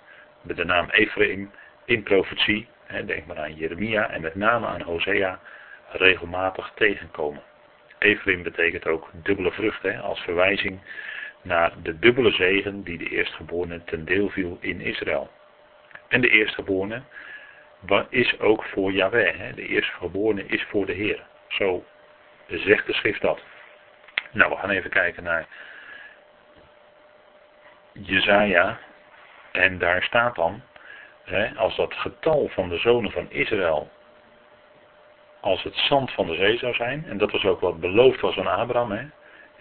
we 0.42 0.54
de 0.54 0.64
naam 0.64 0.90
Ephraim 0.90 1.50
in 1.84 2.02
profetie, 2.02 2.68
hè, 2.86 3.04
denk 3.04 3.26
maar 3.26 3.38
aan 3.38 3.54
Jeremia 3.54 4.10
en 4.10 4.20
met 4.20 4.34
name 4.34 4.66
aan 4.66 4.82
Hosea, 4.82 5.40
regelmatig 5.88 6.72
tegenkomen. 6.74 7.42
Ephraim 7.98 8.42
betekent 8.42 8.86
ook 8.86 9.10
dubbele 9.12 9.52
vrucht, 9.52 9.82
hè, 9.82 9.98
als 9.98 10.20
verwijzing 10.20 10.80
naar 11.42 11.72
de 11.82 11.98
dubbele 11.98 12.30
zegen 12.30 12.82
die 12.82 12.98
de 12.98 13.08
eerstgeborene 13.08 13.84
ten 13.84 14.04
deel 14.04 14.28
viel 14.28 14.58
in 14.60 14.80
Israël. 14.80 15.30
En 16.08 16.20
de 16.20 16.28
eerstgeborene 16.28 17.02
is 18.08 18.40
ook 18.40 18.64
voor 18.64 18.92
Yahweh. 18.92 19.54
De 19.54 19.66
eerstgeborene 19.66 20.46
is 20.46 20.62
voor 20.62 20.86
de 20.86 20.92
Heer. 20.92 21.26
Zo 21.48 21.84
zegt 22.46 22.86
de 22.86 22.92
schrift 22.92 23.20
dat. 23.20 23.40
Nou, 24.32 24.50
we 24.50 24.56
gaan 24.56 24.70
even 24.70 24.90
kijken 24.90 25.22
naar 25.22 25.46
Jezaja. 27.92 28.78
En 29.52 29.78
daar 29.78 30.02
staat 30.02 30.34
dan, 30.34 30.62
als 31.56 31.76
dat 31.76 31.94
getal 31.94 32.48
van 32.48 32.68
de 32.68 32.78
zonen 32.78 33.10
van 33.10 33.30
Israël 33.30 33.90
als 35.42 35.62
het 35.62 35.76
zand 35.76 36.10
van 36.10 36.26
de 36.26 36.34
zee 36.34 36.58
zou 36.58 36.74
zijn, 36.74 37.04
en 37.08 37.18
dat 37.18 37.30
was 37.30 37.44
ook 37.44 37.60
wat 37.60 37.80
beloofd 37.80 38.20
was 38.20 38.38
aan 38.38 38.46
Abraham, 38.46 39.12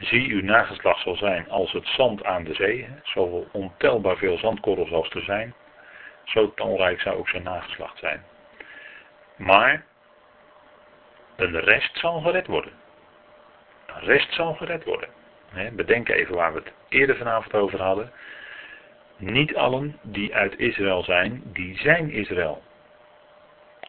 zie 0.02 0.32
uw 0.32 0.44
nageslacht 0.44 1.02
zal 1.02 1.16
zijn 1.16 1.50
als 1.50 1.72
het 1.72 1.88
zand 1.88 2.24
aan 2.24 2.44
de 2.44 2.54
zee, 2.54 2.88
zoveel 3.04 3.48
ontelbaar 3.52 4.18
veel 4.18 4.38
zandkorrels 4.38 4.92
als 4.92 5.10
er 5.10 5.24
zijn, 5.24 5.54
zo 6.24 6.54
talrijk 6.54 7.02
zou 7.02 7.18
ook 7.18 7.30
zijn 7.30 7.44
nageslacht 7.44 7.98
zijn. 8.00 8.24
Maar 9.36 9.86
een 11.36 11.60
rest 11.60 11.98
zal 11.98 12.22
gered 12.22 12.48
worden. 12.48 12.74
Een 13.86 14.04
rest 14.04 14.34
zal 14.34 14.54
gered 14.54 14.84
worden. 14.84 15.10
Bedenk 15.72 16.10
even 16.10 16.36
waar 16.36 16.54
we 16.54 16.60
het 16.60 16.74
eerder 16.90 17.18
vanavond 17.18 17.54
over 17.54 17.82
hadden. 17.82 18.12
Niet 19.18 19.56
allen 19.56 19.98
die 20.02 20.36
uit 20.36 20.60
Israël 20.60 21.04
zijn, 21.04 21.42
die 21.46 21.78
zijn 21.78 22.12
Israël. 22.12 22.64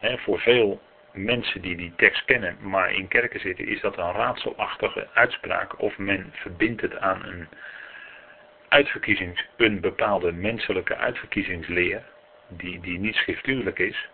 voor 0.01 0.39
veel 0.39 0.81
mensen 1.13 1.61
die 1.61 1.75
die 1.75 1.93
tekst 1.95 2.25
kennen, 2.25 2.57
maar 2.59 2.93
in 2.93 3.07
kerken 3.07 3.39
zitten, 3.39 3.67
is 3.67 3.81
dat 3.81 3.97
een 3.97 4.11
raadselachtige 4.11 5.07
uitspraak. 5.13 5.79
Of 5.79 5.97
men 5.97 6.31
verbindt 6.33 6.81
het 6.81 6.97
aan 6.97 7.25
een 7.25 7.47
uitverkiezings, 8.67 9.45
een 9.57 9.79
bepaalde 9.79 10.31
menselijke 10.31 10.95
uitverkiezingsleer, 10.95 12.03
die, 12.47 12.79
die 12.79 12.99
niet 12.99 13.15
schriftuurlijk 13.15 13.79
is. 13.79 14.09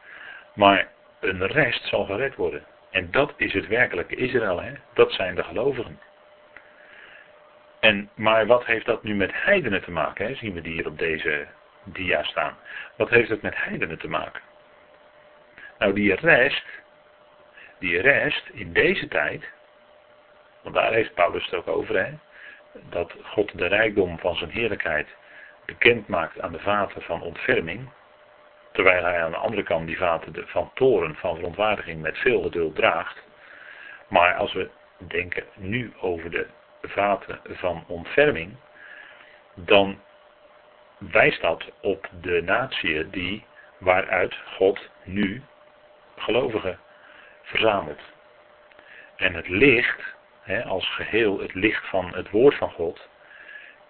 Maar 0.54 0.88
een 1.20 1.48
rest 1.48 1.84
zal 1.88 2.06
gered 2.06 2.36
worden. 2.36 2.66
En 2.92 3.12
dat 3.12 3.34
is 3.38 3.54
het 3.54 3.68
werkelijke 3.68 4.16
Israël, 4.16 4.62
hè? 4.62 4.74
dat 4.94 5.12
zijn 5.12 5.36
de 5.36 5.44
gelovigen. 5.44 6.00
En, 7.80 8.10
maar 8.16 8.46
wat 8.46 8.66
heeft 8.66 8.86
dat 8.86 9.04
nu 9.04 9.16
met 9.16 9.32
heidenen 9.34 9.82
te 9.82 9.92
maken? 9.92 10.26
Hè? 10.26 10.34
Zien 10.34 10.54
we 10.54 10.62
die 10.62 10.74
hier 10.74 10.88
op 10.88 10.98
deze 10.98 11.48
dia 11.84 12.24
staan. 12.24 12.58
Wat 12.96 13.10
heeft 13.10 13.30
het 13.30 13.42
met 13.42 13.56
heidenen 13.56 13.98
te 13.98 14.08
maken? 14.08 14.42
Nou, 15.78 15.94
die 15.94 16.16
rest, 16.16 16.66
die 17.80 18.02
rest 18.02 18.50
in 18.54 18.74
deze 18.74 19.08
tijd, 19.08 19.44
want 20.62 20.76
daar 20.76 20.94
heeft 20.94 21.14
Paulus 21.14 21.46
het 21.46 21.56
ook 21.56 21.68
over, 21.68 22.06
hè, 22.06 22.14
dat 22.90 23.14
God 23.24 23.58
de 23.58 23.68
rijkdom 23.68 24.20
van 24.20 24.36
zijn 24.36 24.50
heerlijkheid 24.50 25.08
bekend 25.66 26.08
maakt 26.08 26.42
aan 26.42 26.52
de 26.52 26.60
vaten 26.60 27.02
van 27.02 27.22
ontferming, 27.22 27.90
terwijl 28.72 29.04
hij 29.04 29.24
aan 29.24 29.32
de 29.32 29.38
andere 29.38 29.64
kant 29.64 29.88
die 29.88 29.98
vaten 29.98 30.48
van 30.48 30.72
toren, 30.74 31.16
van 31.16 31.36
verontwaardiging 31.36 32.02
met 32.02 32.18
veel 32.18 32.42
geduld 32.42 32.76
draagt. 32.76 33.24
Maar 34.08 34.36
als 34.36 34.54
we 34.54 34.70
denken 34.98 35.44
nu 35.56 35.94
over 36.00 36.32
de 36.32 36.48
vaten 36.82 37.40
van 37.44 37.84
ontferming, 37.88 38.56
dan 39.54 40.02
wijst 40.98 41.42
dat 41.42 41.72
op 41.82 42.10
de 42.22 42.42
natie 42.42 43.10
die 43.10 43.46
waaruit 43.78 44.36
God 44.46 44.90
nu 45.04 45.44
gelovigen 46.16 46.80
verzamelt. 47.50 48.02
En 49.16 49.34
het 49.34 49.48
licht, 49.48 50.16
hè, 50.42 50.64
als 50.64 50.96
geheel 50.96 51.40
het 51.40 51.54
licht 51.54 51.88
van 51.88 52.16
het 52.16 52.30
woord 52.30 52.56
van 52.56 52.72
God, 52.72 53.08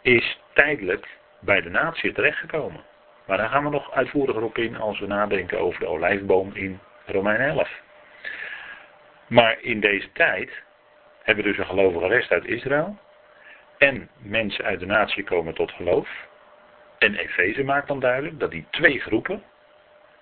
is 0.02 0.40
tijdelijk 0.54 1.08
bij 1.40 1.62
de 1.62 1.70
natie 1.70 2.12
terechtgekomen. 2.12 2.84
Maar 3.26 3.38
daar 3.38 3.50
gaan 3.50 3.64
we 3.64 3.70
nog 3.70 3.92
uitvoeriger 3.92 4.44
op 4.44 4.58
in 4.58 4.78
als 4.78 5.00
we 5.00 5.08
nadenken 5.08 5.60
over 5.60 5.80
de 5.80 5.88
olijfboom 5.88 6.52
in 6.54 6.80
Romein 7.06 7.40
11. 7.40 7.70
Maar 9.28 9.60
in 9.62 9.80
deze 9.80 10.12
tijd 10.12 10.64
hebben 11.24 11.44
we 11.44 11.50
dus 11.50 11.60
een 11.60 11.66
gelovige 11.66 12.08
rest 12.08 12.32
uit 12.32 12.46
Israël. 12.46 12.98
En 13.78 14.10
mensen 14.18 14.66
uit 14.66 14.80
de 14.80 14.86
natie 14.86 15.24
komen 15.24 15.54
tot 15.54 15.72
geloof. 15.72 16.10
En 16.98 17.16
Efeze 17.16 17.64
maakt 17.64 17.88
dan 17.88 18.00
duidelijk 18.00 18.40
dat 18.40 18.52
die 18.52 18.68
twee 18.70 19.00
groepen, 19.00 19.44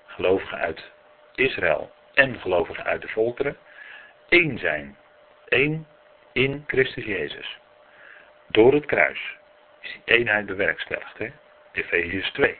gelovigen 0.05 0.57
uit 0.57 0.91
Israël 1.35 1.91
en 2.17 2.39
gelovigen 2.39 2.83
uit 2.83 3.01
de 3.01 3.07
volkeren, 3.07 3.57
één 4.29 4.57
zijn. 4.57 4.97
Eén 5.47 5.87
in 6.31 6.63
Christus 6.67 7.05
Jezus. 7.05 7.57
Door 8.47 8.73
het 8.73 8.85
kruis 8.85 9.37
is 9.81 9.91
die 9.91 10.15
eenheid 10.17 10.45
bewerkstelligd. 10.45 11.17
Hè? 11.17 11.27
Efeziërs 11.71 12.31
2. 12.31 12.59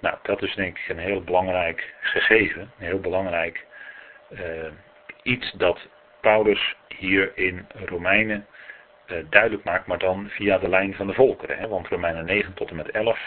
Nou, 0.00 0.16
dat 0.22 0.42
is 0.42 0.54
denk 0.54 0.78
ik 0.78 0.88
een 0.88 0.98
heel 0.98 1.22
belangrijk 1.22 1.94
gegeven, 2.00 2.60
een 2.60 2.86
heel 2.86 3.00
belangrijk 3.00 3.66
uh, 4.30 4.40
iets 5.22 5.52
dat 5.52 5.88
Paulus 6.20 6.76
hier 6.88 7.32
in 7.34 7.66
Romeinen 7.84 8.46
uh, 9.06 9.18
duidelijk 9.30 9.64
maakt, 9.64 9.86
maar 9.86 9.98
dan 9.98 10.28
via 10.28 10.58
de 10.58 10.68
lijn 10.68 10.94
van 10.94 11.06
de 11.06 11.14
volkeren. 11.14 11.58
Hè? 11.58 11.68
Want 11.68 11.88
Romeinen 11.88 12.24
9 12.24 12.54
tot 12.54 12.70
en 12.70 12.76
met 12.76 12.90
11, 12.90 13.18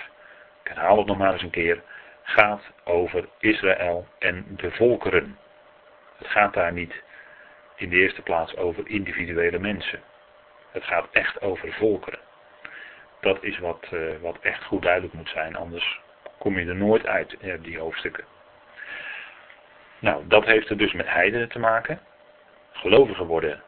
ik 0.63 0.67
herhaal 0.69 0.97
het 0.97 1.07
nog 1.07 1.17
maar 1.17 1.33
eens 1.33 1.41
een 1.41 1.49
keer, 1.49 1.81
gaat 2.31 2.61
over 2.83 3.27
Israël 3.39 4.07
en 4.19 4.45
de 4.49 4.71
volkeren. 4.71 5.37
Het 6.17 6.27
gaat 6.27 6.53
daar 6.53 6.73
niet 6.73 7.03
in 7.75 7.89
de 7.89 7.95
eerste 7.95 8.21
plaats 8.21 8.55
over 8.55 8.87
individuele 8.87 9.59
mensen. 9.59 9.99
Het 10.71 10.83
gaat 10.83 11.07
echt 11.11 11.41
over 11.41 11.73
volkeren. 11.73 12.19
Dat 13.19 13.43
is 13.43 13.59
wat, 13.59 13.87
uh, 13.91 14.17
wat 14.21 14.37
echt 14.41 14.63
goed 14.63 14.81
duidelijk 14.81 15.13
moet 15.13 15.29
zijn, 15.29 15.55
anders 15.55 15.99
kom 16.37 16.59
je 16.59 16.65
er 16.65 16.75
nooit 16.75 17.07
uit, 17.07 17.35
in 17.39 17.61
die 17.61 17.79
hoofdstukken. 17.79 18.23
Nou, 19.99 20.27
dat 20.27 20.45
heeft 20.45 20.69
er 20.69 20.77
dus 20.77 20.93
met 20.93 21.07
heidenen 21.07 21.49
te 21.49 21.59
maken. 21.59 21.99
Gelovigen 22.71 23.25
worden 23.25 23.61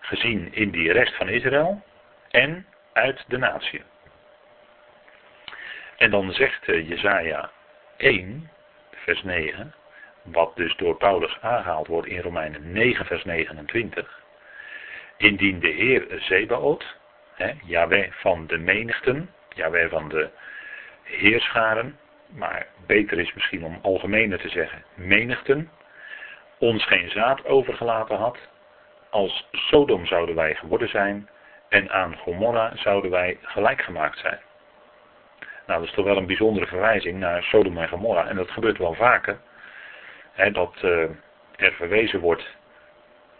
gezien 0.00 0.52
in 0.52 0.70
die 0.70 0.92
rest 0.92 1.16
van 1.16 1.28
Israël 1.28 1.82
en 2.30 2.66
uit 2.92 3.24
de 3.28 3.38
natie. 3.38 3.82
En 6.00 6.10
dan 6.10 6.32
zegt 6.32 6.68
eh, 6.68 6.88
Jezaja 6.88 7.50
1, 7.96 8.50
vers 8.90 9.22
9, 9.22 9.74
wat 10.22 10.56
dus 10.56 10.76
door 10.76 10.96
Paulus 10.96 11.38
aangehaald 11.40 11.86
wordt 11.86 12.08
in 12.08 12.20
Romeinen 12.20 12.72
9, 12.72 13.06
vers 13.06 13.24
29. 13.24 14.20
Indien 15.16 15.60
de 15.60 15.68
Heer 15.68 16.06
Zebaot, 16.18 16.96
hè, 17.34 17.52
van 18.10 18.46
de 18.46 18.58
menigten, 18.58 19.30
Yahweh 19.48 19.90
van 19.90 20.08
de 20.08 20.30
heerscharen, 21.02 21.98
maar 22.28 22.66
beter 22.86 23.18
is 23.18 23.34
misschien 23.34 23.64
om 23.64 23.78
algemener 23.82 24.38
te 24.38 24.48
zeggen, 24.48 24.84
menigten, 24.94 25.70
ons 26.58 26.86
geen 26.86 27.10
zaad 27.10 27.44
overgelaten 27.44 28.16
had, 28.16 28.38
als 29.10 29.48
Sodom 29.52 30.06
zouden 30.06 30.34
wij 30.34 30.54
geworden 30.54 30.88
zijn 30.88 31.28
en 31.68 31.90
aan 31.90 32.16
Gomorra 32.16 32.72
zouden 32.74 33.10
wij 33.10 33.38
gelijk 33.42 33.82
gemaakt 33.82 34.18
zijn. 34.18 34.40
Nou, 35.70 35.82
dat 35.82 35.90
is 35.90 35.96
toch 35.96 36.04
wel 36.04 36.16
een 36.16 36.26
bijzondere 36.26 36.66
verwijzing 36.66 37.18
naar 37.18 37.42
Sodom 37.42 37.78
en 37.78 37.88
Gomorra. 37.88 38.26
En 38.26 38.36
dat 38.36 38.50
gebeurt 38.50 38.78
wel 38.78 38.94
vaker. 38.94 39.40
Hè, 40.32 40.50
dat 40.50 40.74
uh, 40.84 41.02
er 41.56 41.72
verwezen 41.72 42.20
wordt 42.20 42.56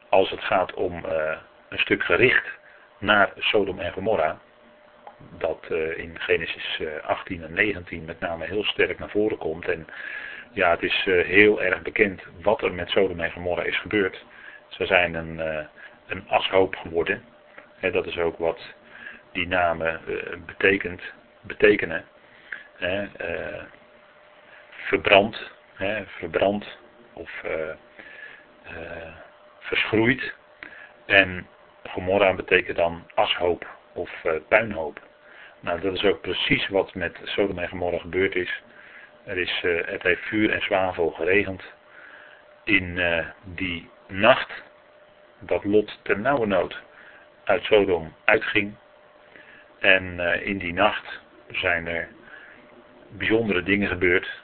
als 0.08 0.30
het 0.30 0.40
gaat 0.40 0.74
om 0.74 1.04
uh, 1.04 1.36
een 1.68 1.78
stuk 1.78 2.02
gericht 2.02 2.46
naar 2.98 3.32
Sodom 3.38 3.78
en 3.78 3.92
Gomorra. 3.92 4.38
Dat 5.38 5.66
uh, 5.70 5.98
in 5.98 6.20
Genesis 6.20 6.82
18 7.02 7.44
en 7.44 7.52
19 7.52 8.04
met 8.04 8.20
name 8.20 8.44
heel 8.44 8.64
sterk 8.64 8.98
naar 8.98 9.10
voren 9.10 9.38
komt. 9.38 9.68
En 9.68 9.86
ja, 10.52 10.70
het 10.70 10.82
is 10.82 11.04
heel 11.04 11.62
erg 11.62 11.82
bekend 11.82 12.22
wat 12.42 12.62
er 12.62 12.72
met 12.72 12.90
Sodom 12.90 13.20
en 13.20 13.32
Gomorra 13.32 13.62
is 13.62 13.80
gebeurd. 13.80 14.24
Ze 14.68 14.86
zijn 14.86 15.14
een, 15.14 15.66
een 16.06 16.28
ashoop 16.28 16.76
geworden. 16.76 17.24
Hè, 17.76 17.90
dat 17.90 18.06
is 18.06 18.18
ook 18.18 18.38
wat 18.38 18.60
die 19.32 19.46
namen 19.46 20.00
betekent, 20.46 21.02
betekenen 21.40 22.04
uh, 22.80 23.62
verbrand, 24.70 25.50
hè, 25.74 26.06
verbrand 26.06 26.78
of 27.12 27.30
uh, 27.44 29.12
verschroeid. 29.58 30.34
En 31.06 31.46
Gomorra 31.88 32.34
betekent 32.34 32.76
dan 32.76 33.10
ashoop 33.14 33.66
of 33.92 34.10
puinhoop. 34.48 35.00
Nou, 35.60 35.80
dat 35.80 35.94
is 35.94 36.04
ook 36.04 36.20
precies 36.20 36.68
wat 36.68 36.94
met 36.94 37.18
Sodom 37.24 37.58
en 37.58 37.68
Gomorra 37.68 37.98
gebeurd 37.98 38.34
is. 38.34 38.62
Er 39.24 39.38
is 39.38 39.60
het 39.86 40.02
heeft 40.02 40.22
vuur 40.22 40.52
en 40.52 40.62
zwavel 40.62 41.10
geregend. 41.10 41.62
In 42.64 43.00
die 43.44 43.90
nacht 44.06 44.62
dat 45.38 45.64
Lot 45.64 45.98
ter 46.02 46.18
nauwe 46.18 46.46
nood 46.46 46.80
uit 47.44 47.64
Sodom 47.64 48.14
uitging. 48.24 48.74
En 49.78 50.20
in 50.44 50.58
die 50.58 50.72
nacht 50.72 51.20
zijn 51.50 51.86
er 51.86 52.08
bijzondere 53.10 53.62
dingen 53.62 53.88
gebeurd. 53.88 54.42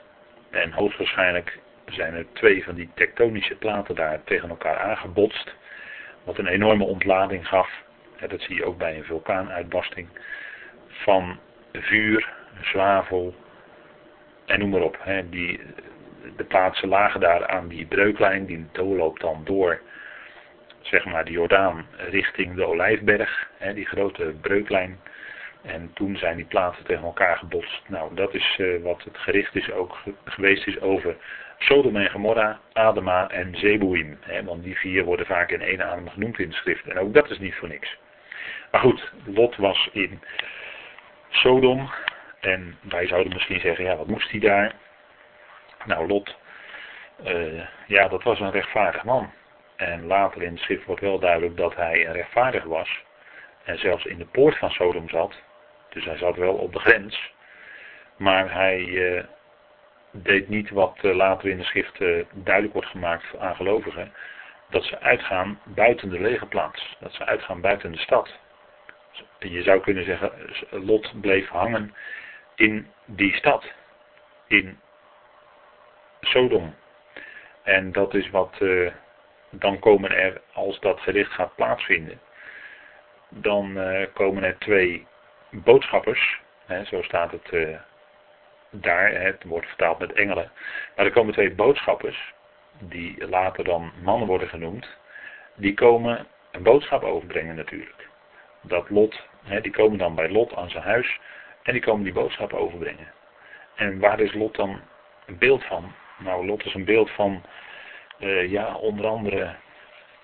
En 0.49 0.71
hoogstwaarschijnlijk 0.71 1.59
zijn 1.85 2.13
er 2.13 2.25
twee 2.33 2.63
van 2.63 2.75
die 2.75 2.89
tektonische 2.95 3.55
platen 3.55 3.95
daar 3.95 4.23
tegen 4.23 4.49
elkaar 4.49 4.77
aangebotst. 4.77 5.55
Wat 6.23 6.37
een 6.37 6.47
enorme 6.47 6.83
ontlading 6.83 7.47
gaf. 7.47 7.69
Dat 8.27 8.41
zie 8.41 8.55
je 8.55 8.65
ook 8.65 8.77
bij 8.77 8.97
een 8.97 9.03
vulkaanuitbarsting. 9.03 10.07
Van 10.87 11.39
vuur, 11.73 12.33
zwavel 12.61 13.35
en 14.45 14.59
noem 14.59 14.69
maar 14.69 14.81
op. 14.81 14.97
Die, 15.29 15.59
de 16.35 16.43
plaatsen 16.43 16.87
lagen 16.87 17.19
daar 17.19 17.47
aan 17.47 17.67
die 17.67 17.85
breuklijn. 17.85 18.45
Die 18.45 18.67
doorloopt 18.71 19.21
dan 19.21 19.41
door 19.43 19.81
zeg 20.81 21.05
maar 21.05 21.25
de 21.25 21.31
Jordaan 21.31 21.85
richting 22.09 22.55
de 22.55 22.65
Olijfberg. 22.65 23.49
Die 23.73 23.85
grote 23.85 24.33
breuklijn 24.41 24.99
en 25.61 25.91
toen 25.93 26.17
zijn 26.17 26.35
die 26.35 26.45
plaatsen 26.45 26.85
tegen 26.85 27.03
elkaar 27.03 27.37
gebotst. 27.37 27.81
Nou, 27.87 28.15
dat 28.15 28.33
is 28.33 28.57
uh, 28.57 28.83
wat 28.83 29.03
het 29.03 29.17
gericht 29.17 29.55
is 29.55 29.71
ook 29.71 29.97
geweest 30.25 30.67
is 30.67 30.79
over 30.79 31.15
Sodom 31.57 31.95
en 31.95 32.09
Gomorra, 32.09 32.59
Adema 32.73 33.29
en 33.29 33.57
Zeboim. 33.57 34.17
Hè, 34.21 34.43
want 34.43 34.63
die 34.63 34.77
vier 34.77 35.03
worden 35.03 35.25
vaak 35.25 35.51
in 35.51 35.61
één 35.61 35.85
adem 35.85 36.09
genoemd 36.09 36.39
in 36.39 36.49
de 36.49 36.55
schrift. 36.55 36.87
En 36.87 36.99
ook 36.99 37.13
dat 37.13 37.29
is 37.29 37.39
niet 37.39 37.55
voor 37.55 37.67
niks. 37.67 37.97
Maar 38.71 38.81
goed, 38.81 39.11
Lot 39.25 39.55
was 39.55 39.89
in 39.91 40.21
Sodom. 41.29 41.89
En 42.39 42.77
wij 42.81 43.07
zouden 43.07 43.33
misschien 43.33 43.59
zeggen, 43.59 43.85
ja, 43.85 43.95
wat 43.95 44.07
moest 44.07 44.31
hij 44.31 44.39
daar? 44.39 44.73
Nou, 45.85 46.07
Lot, 46.07 46.37
uh, 47.25 47.63
ja, 47.87 48.07
dat 48.07 48.23
was 48.23 48.39
een 48.39 48.51
rechtvaardig 48.51 49.03
man. 49.03 49.31
En 49.75 50.05
later 50.05 50.41
in 50.41 50.53
de 50.53 50.59
schrift 50.59 50.85
wordt 50.85 51.01
wel 51.01 51.19
duidelijk 51.19 51.57
dat 51.57 51.75
hij 51.75 52.07
een 52.07 52.13
rechtvaardig 52.13 52.63
was. 52.63 53.03
En 53.63 53.79
zelfs 53.79 54.05
in 54.05 54.17
de 54.17 54.25
poort 54.25 54.57
van 54.57 54.69
Sodom 54.69 55.09
zat. 55.09 55.41
Dus 55.89 56.05
hij 56.05 56.17
zat 56.17 56.35
wel 56.35 56.53
op 56.53 56.73
de 56.73 56.79
grens. 56.79 57.33
Maar 58.17 58.53
hij 58.53 58.79
uh, 58.79 59.23
deed 60.11 60.49
niet 60.49 60.69
wat 60.69 60.97
uh, 61.01 61.15
later 61.15 61.49
in 61.49 61.57
de 61.57 61.63
schrift 61.63 61.99
uh, 61.99 62.25
duidelijk 62.33 62.73
wordt 62.73 62.89
gemaakt 62.89 63.37
aan 63.37 63.55
gelovigen. 63.55 64.13
Dat 64.69 64.83
ze 64.83 64.99
uitgaan 64.99 65.59
buiten 65.63 66.09
de 66.09 66.19
lege 66.19 66.45
plaats. 66.45 66.95
Dat 66.99 67.13
ze 67.13 67.25
uitgaan 67.25 67.61
buiten 67.61 67.91
de 67.91 67.97
stad. 67.97 68.39
Je 69.39 69.61
zou 69.61 69.79
kunnen 69.81 70.05
zeggen, 70.05 70.31
Lot 70.69 71.21
bleef 71.21 71.47
hangen 71.49 71.95
in 72.55 72.87
die 73.05 73.35
stad. 73.35 73.71
In 74.47 74.79
Sodom. 76.21 76.75
En 77.63 77.91
dat 77.91 78.13
is 78.13 78.29
wat 78.29 78.57
dan 79.49 79.79
komen 79.79 80.11
er, 80.11 80.41
als 80.53 80.79
dat 80.79 80.99
gericht 80.99 81.31
gaat 81.31 81.55
plaatsvinden, 81.55 82.19
dan 83.29 83.79
komen 84.13 84.43
er 84.43 84.57
twee 84.57 85.07
boodschappers, 85.51 86.39
hè, 86.65 86.85
zo 86.85 87.01
staat 87.01 87.31
het 87.31 87.51
uh, 87.51 87.77
daar, 88.69 89.11
het 89.11 89.43
wordt 89.43 89.67
vertaald 89.67 89.99
met 89.99 90.13
engelen. 90.13 90.51
Maar 90.95 91.05
er 91.05 91.11
komen 91.11 91.33
twee 91.33 91.55
boodschappers, 91.55 92.33
die 92.79 93.27
later 93.27 93.63
dan 93.63 93.91
mannen 94.01 94.27
worden 94.27 94.47
genoemd, 94.47 94.97
die 95.55 95.73
komen 95.73 96.27
een 96.51 96.63
boodschap 96.63 97.03
overbrengen 97.03 97.55
natuurlijk. 97.55 98.09
Dat 98.61 98.89
Lot, 98.89 99.27
hè, 99.43 99.61
die 99.61 99.71
komen 99.71 99.97
dan 99.97 100.15
bij 100.15 100.29
Lot 100.29 100.55
aan 100.55 100.69
zijn 100.69 100.83
huis 100.83 101.19
en 101.63 101.73
die 101.73 101.81
komen 101.81 102.03
die 102.03 102.13
boodschap 102.13 102.53
overbrengen. 102.53 103.11
En 103.75 103.99
waar 103.99 104.19
is 104.19 104.33
Lot 104.33 104.55
dan 104.55 104.81
een 105.25 105.37
beeld 105.37 105.63
van? 105.63 105.93
Nou, 106.17 106.45
Lot 106.45 106.65
is 106.65 106.73
een 106.73 106.85
beeld 106.85 107.11
van, 107.11 107.43
uh, 108.19 108.51
ja, 108.51 108.75
onder 108.75 109.07
andere 109.07 109.55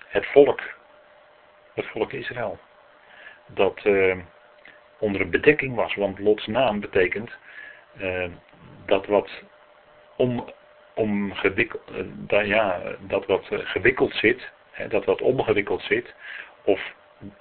het 0.08 0.26
volk. 0.26 0.60
Het 1.74 1.86
volk 1.86 2.12
Israël. 2.12 2.58
Dat, 3.46 3.84
uh, 3.84 4.16
onder 4.98 5.20
een 5.20 5.30
bedekking 5.30 5.74
was. 5.74 5.94
Want 5.94 6.18
Lots 6.18 6.46
naam 6.46 6.80
betekent 6.80 7.30
uh, 8.00 8.26
dat 8.86 9.06
wat 9.06 9.30
om, 10.16 10.44
om 10.94 11.34
gewikkeld, 11.34 11.82
uh, 12.30 12.46
ja, 12.46 12.80
dat 13.00 13.26
wat 13.26 13.48
eh, 13.48 13.58
gewikkeld 13.62 14.14
zit, 14.14 14.50
hè, 14.70 14.88
dat 14.88 15.04
wat 15.04 15.20
omgewikkeld 15.20 15.82
zit, 15.82 16.14
of 16.64 16.92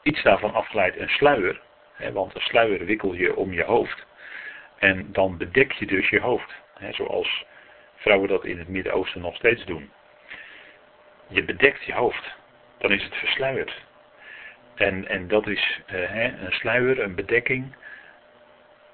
iets 0.01 0.23
daarvan 0.23 0.53
afgeleid 0.53 0.97
een 0.97 1.09
sluier. 1.09 1.61
Hè, 1.93 2.11
want 2.11 2.35
een 2.35 2.41
sluier 2.41 2.85
wikkel 2.85 3.13
je 3.13 3.35
om 3.35 3.53
je 3.53 3.63
hoofd. 3.63 4.05
En 4.79 5.11
dan 5.11 5.37
bedek 5.37 5.71
je 5.71 5.85
dus 5.85 6.09
je 6.09 6.19
hoofd. 6.19 6.53
Hè, 6.73 6.93
zoals 6.93 7.45
vrouwen 7.95 8.29
dat 8.29 8.45
in 8.45 8.59
het 8.59 8.67
Midden-Oosten 8.67 9.21
nog 9.21 9.35
steeds 9.35 9.65
doen. 9.65 9.91
Je 11.27 11.43
bedekt 11.43 11.83
je 11.83 11.93
hoofd. 11.93 12.35
Dan 12.77 12.91
is 12.91 13.03
het 13.03 13.15
versluierd. 13.15 13.81
En, 14.75 15.07
en 15.07 15.27
dat 15.27 15.47
is 15.47 15.81
uh, 15.85 16.09
hè, 16.09 16.23
een 16.23 16.51
sluier, 16.51 16.99
een 16.99 17.15
bedekking. 17.15 17.75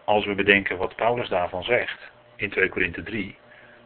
Als 0.04 0.26
we 0.26 0.36
bedenken 0.36 0.78
wat 0.78 0.96
Paulus 0.96 1.30
daarvan 1.30 1.64
zegt 1.64 2.12
in 2.36 2.50
2 2.50 2.70
Korinthe 2.70 3.04
3. 3.04 3.38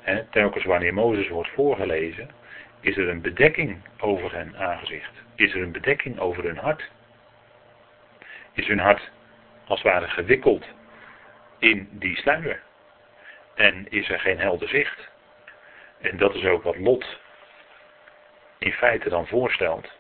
Hè, 0.02 0.24
telkens 0.24 0.66
wanneer 0.66 0.94
Mozes 0.94 1.28
wordt 1.28 1.50
voorgelezen, 1.50 2.30
is 2.80 2.98
er 2.98 3.10
een 3.10 3.22
bedekking 3.22 3.82
over 4.00 4.36
hun 4.36 4.58
aangezicht. 4.58 5.12
Is 5.36 5.54
er 5.54 5.62
een 5.62 5.72
bedekking 5.72 6.20
over 6.20 6.44
hun 6.44 6.58
hart. 6.58 6.90
Is 8.54 8.68
hun 8.68 8.80
hart 8.80 9.12
als 9.68 9.82
het 9.82 9.92
ware 9.92 10.08
gewikkeld 10.08 10.66
in 11.60 11.88
die 11.92 12.18
sluier. 12.18 12.62
En 13.56 13.86
is 13.90 14.10
er 14.10 14.20
geen 14.20 14.40
helder 14.40 14.68
zicht. 14.68 15.12
En 16.02 16.18
dat 16.18 16.36
is 16.36 16.46
ook 16.46 16.64
wat 16.64 16.78
Lot 16.78 17.20
in 18.58 18.72
feite 18.72 19.10
dan 19.10 19.28
voorstelt. 19.28 19.92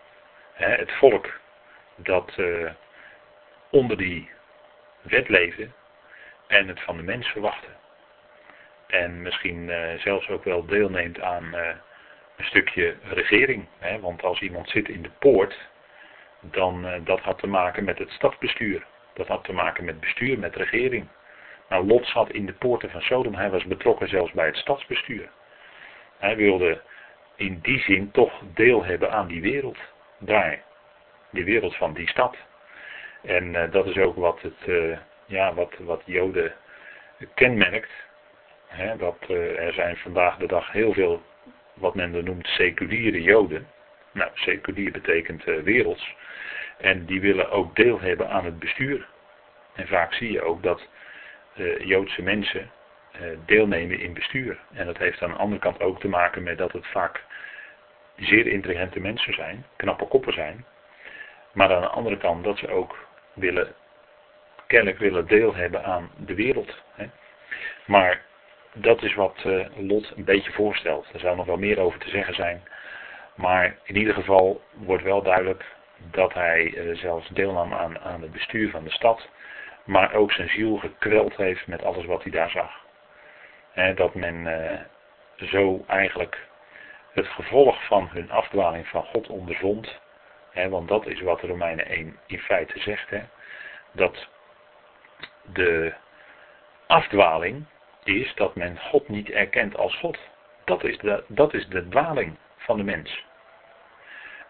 het 0.54 0.92
volk 0.92 1.42
dat 1.96 2.34
uh, 2.38 2.72
onder 3.70 3.98
die 3.98 4.30
wet 5.02 5.30
leefde 5.30 5.70
en 6.48 6.68
het 6.68 6.82
van 6.82 6.98
de 6.98 7.04
mens 7.04 7.28
verwachtte. 7.28 7.68
En 8.88 9.22
misschien 9.22 9.68
uh, 9.68 9.94
zelfs 9.94 10.30
ook 10.30 10.44
wel 10.44 10.66
deelneemt 10.66 11.22
aan 11.22 11.56
uh, 11.56 11.68
een 12.38 12.46
stukje 12.46 12.96
regering. 13.04 13.68
Hè? 13.80 14.00
Want 14.00 14.24
als 14.24 14.42
iemand 14.42 14.70
zit 14.70 14.90
in 14.90 15.02
de 15.02 15.12
poort, 15.20 15.58
dan 16.40 17.02
dat 17.04 17.20
had 17.20 17.40
te 17.40 17.48
maken 17.48 17.84
met 17.84 17.98
het 17.98 18.10
stadsbestuur. 18.10 18.86
Dat 19.14 19.28
had 19.28 19.44
te 19.44 19.54
maken 19.54 19.86
met 19.86 20.00
bestuur, 20.00 20.40
met 20.40 20.56
regering. 20.56 21.08
Nou, 21.70 21.86
Lot 21.86 22.08
zat 22.08 22.32
in 22.32 22.46
de 22.46 22.54
poorten 22.54 22.90
van 22.90 23.02
Sodom. 23.02 23.36
Hij 23.36 23.50
was 23.50 23.66
betrokken 23.66 24.10
zelfs 24.10 24.32
bij 24.32 24.46
het 24.46 24.56
stadsbestuur. 24.56 25.30
Hij 26.18 26.36
wilde 26.36 26.82
in 27.36 27.60
die 27.62 27.80
zin 27.80 28.12
toch 28.12 28.42
deel 28.54 28.84
hebben 28.84 29.12
aan 29.12 29.28
die 29.28 29.42
wereld 29.42 29.78
daar. 30.18 30.62
Die 31.34 31.43
wereld 31.43 31.76
van 31.76 31.93
die 31.93 32.10
stad. 32.10 32.38
En 33.22 33.69
dat 33.72 33.86
is 33.86 33.98
ook 33.98 34.15
wat, 34.15 34.41
het, 34.41 34.89
ja, 35.26 35.54
wat, 35.54 35.74
wat 35.80 36.02
Joden 36.06 36.54
kenmerkt. 37.34 37.91
Hè, 38.67 38.98
dat, 38.98 39.15
er 39.58 39.74
zijn 39.74 39.98
vandaag 39.98 40.38
de 40.38 40.48
dag 40.48 40.72
heel 40.72 40.93
veel 40.93 41.22
wat 41.74 41.96
men 41.96 42.24
noemt 42.24 42.48
seculiere 42.48 43.22
Joden. 43.22 43.67
Nou, 44.12 44.32
seculier 44.34 44.91
betekent 44.91 45.43
werelds. 45.43 46.15
En 46.78 47.06
die 47.06 47.22
willen 47.22 47.50
ook 47.50 47.76
deel 47.76 48.00
hebben 48.00 48.30
aan 48.30 48.46
het 48.46 48.60
bestuur. 48.60 49.08
En 49.76 49.88
vaak 49.88 50.13
zie 50.13 50.32
je 50.32 50.41
ook 50.41 50.63
dat 50.63 50.88
Joodse 51.80 52.22
mensen 52.22 52.72
deelnemen 53.46 54.00
in 54.00 54.13
bestuur. 54.13 54.60
En 54.74 54.86
dat 54.86 54.98
heeft 54.98 55.22
aan 55.22 55.30
de 55.30 55.36
andere 55.36 55.62
kant 55.62 55.82
ook 55.82 56.00
te 56.00 56.08
maken 56.08 56.43
met 56.43 56.58
dat 56.58 56.72
het 56.72 56.88
vaak 56.88 57.24
zeer 58.15 58.48
intelligente 58.48 59.00
mensen 59.00 59.34
zijn, 59.34 59.65
knappe 59.76 60.06
koppen 60.06 60.34
zijn. 60.34 60.65
Maar 61.54 61.74
aan 61.74 61.82
de 61.82 61.88
andere 61.88 62.18
kant 62.18 62.44
dat 62.44 62.58
ze 62.58 62.70
ook 62.70 63.08
willen, 63.34 63.74
kennelijk 64.68 64.98
willen 64.98 65.28
deel 65.28 65.56
hebben 65.56 65.84
aan 65.84 66.10
de 66.18 66.36
wereld. 66.36 66.82
Hè. 66.96 67.06
Maar 67.86 68.22
dat 68.74 69.02
is 69.02 69.13
wat 69.13 69.44
uh, 69.46 69.66
Lot 69.76 70.13
een 70.16 70.24
beetje 70.24 70.52
voorstelt. 70.52 71.08
Er 71.13 71.20
zou 71.20 71.36
nog 71.36 71.46
wel 71.46 71.58
meer 71.58 71.80
over 71.80 72.00
te 72.00 72.10
zeggen 72.10 72.36
zijn. 72.36 72.63
Maar 73.36 73.78
in 73.84 73.96
ieder 73.96 74.13
geval 74.13 74.62
wordt 74.72 75.04
wel 75.04 75.22
duidelijk 75.22 75.66
dat 76.12 76.34
hij 76.34 76.63
uh, 76.63 76.98
zelfs 76.98 77.30
deelnam 77.30 77.74
aan, 77.74 78.00
aan 78.00 78.22
het 78.22 78.32
bestuur 78.32 78.70
van 78.70 78.84
de 78.84 78.92
stad. 78.92 79.30
Maar 79.84 80.13
ook 80.13 80.32
zijn 80.32 80.50
ziel 80.50 80.78
gekweld 80.78 81.36
heeft 81.36 81.68
met 81.68 81.84
alles 81.84 82.06
wat 82.06 82.24
hij 82.24 82.32
daar 82.32 82.50
zag. 82.50 82.72
dat 83.96 84.13
men 84.13 84.36
uh, 84.36 84.80
zo 85.50 85.84
eigenlijk 85.88 86.48
het 87.13 87.28
gevolg 87.28 87.86
van 87.86 88.10
hun 88.12 88.32
afdwaling 88.32 88.88
van 88.88 89.04
God 89.04 89.28
ondervond. 89.28 90.02
Want 90.54 90.88
dat 90.88 91.06
is 91.06 91.22
wat 91.22 91.42
Romeinen 91.42 91.86
1 91.86 92.18
in 92.28 92.39
feite 92.39 92.80
zegt. 92.80 93.10
Dat 93.92 94.28
de 95.42 95.94
afdwaling 96.88 97.66
is 98.04 98.34
dat 98.36 98.56
men 98.56 98.78
God 98.78 99.10
niet 99.10 99.30
erkent 99.30 99.78
als 99.78 99.96
God. 99.96 100.18
Dat 100.66 100.84
is 100.84 100.98
de, 100.98 101.24
dat 101.28 101.54
is 101.54 101.68
de 101.68 101.88
dwaling 101.88 102.38
van 102.58 102.78
de 102.78 102.84
mens. 102.84 103.26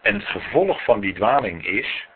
En 0.00 0.14
het 0.14 0.24
gevolg 0.24 0.84
van 0.84 1.00
die 1.00 1.14
dwaling 1.14 1.66
is 1.66 2.06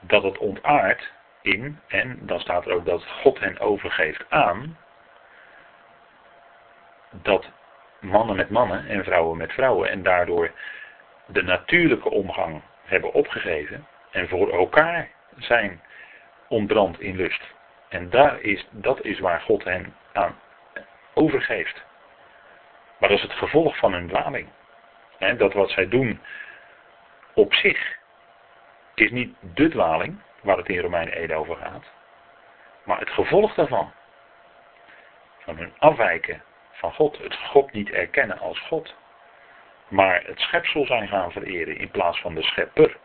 dat 0.00 0.22
het 0.22 0.38
ontaart 0.38 1.12
in, 1.42 1.80
en 1.88 2.18
dan 2.20 2.40
staat 2.40 2.66
er 2.66 2.72
ook 2.72 2.84
dat 2.84 3.06
God 3.06 3.38
hen 3.38 3.58
overgeeft 3.58 4.24
aan, 4.28 4.78
dat 7.10 7.50
mannen 8.00 8.36
met 8.36 8.50
mannen 8.50 8.88
en 8.88 9.04
vrouwen 9.04 9.36
met 9.36 9.52
vrouwen. 9.52 9.90
En 9.90 10.02
daardoor 10.02 10.50
de 11.26 11.42
natuurlijke 11.42 12.10
omgang 12.10 12.62
hebben 12.92 13.12
opgegeven. 13.12 13.86
En 14.10 14.28
voor 14.28 14.52
elkaar 14.52 15.08
zijn 15.36 15.82
ontbrand 16.48 17.00
in 17.00 17.16
lust. 17.16 17.42
En 17.88 18.10
daar 18.10 18.40
is, 18.40 18.66
dat 18.70 19.04
is 19.04 19.18
waar 19.18 19.40
God 19.40 19.64
hen 19.64 19.94
aan 20.12 20.38
overgeeft. 21.14 21.82
Maar 22.98 23.08
dat 23.08 23.18
is 23.18 23.24
het 23.24 23.32
gevolg 23.32 23.76
van 23.76 23.92
hun 23.92 24.08
dwaling. 24.08 24.48
dat 25.36 25.52
wat 25.52 25.70
zij 25.70 25.88
doen 25.88 26.20
op 27.34 27.54
zich 27.54 27.98
is 28.94 29.10
niet 29.10 29.34
de 29.40 29.68
dwaling 29.68 30.20
waar 30.40 30.56
het 30.56 30.68
in 30.68 30.78
Romeinen 30.78 31.14
1 31.14 31.30
over 31.30 31.56
gaat. 31.56 31.84
Maar 32.84 32.98
het 32.98 33.10
gevolg 33.10 33.54
daarvan. 33.54 33.92
Van 35.38 35.56
hun 35.56 35.72
afwijken 35.78 36.42
van 36.72 36.92
God. 36.92 37.18
Het 37.18 37.36
God 37.36 37.72
niet 37.72 37.90
erkennen 37.90 38.38
als 38.38 38.60
God. 38.60 38.94
Maar 39.92 40.22
het 40.26 40.40
schepsel 40.40 40.86
zijn 40.86 41.08
gaan 41.08 41.32
vereren 41.32 41.76
in 41.76 41.90
plaats 41.90 42.20
van 42.20 42.34
de 42.34 42.42
schepper. 42.42 42.96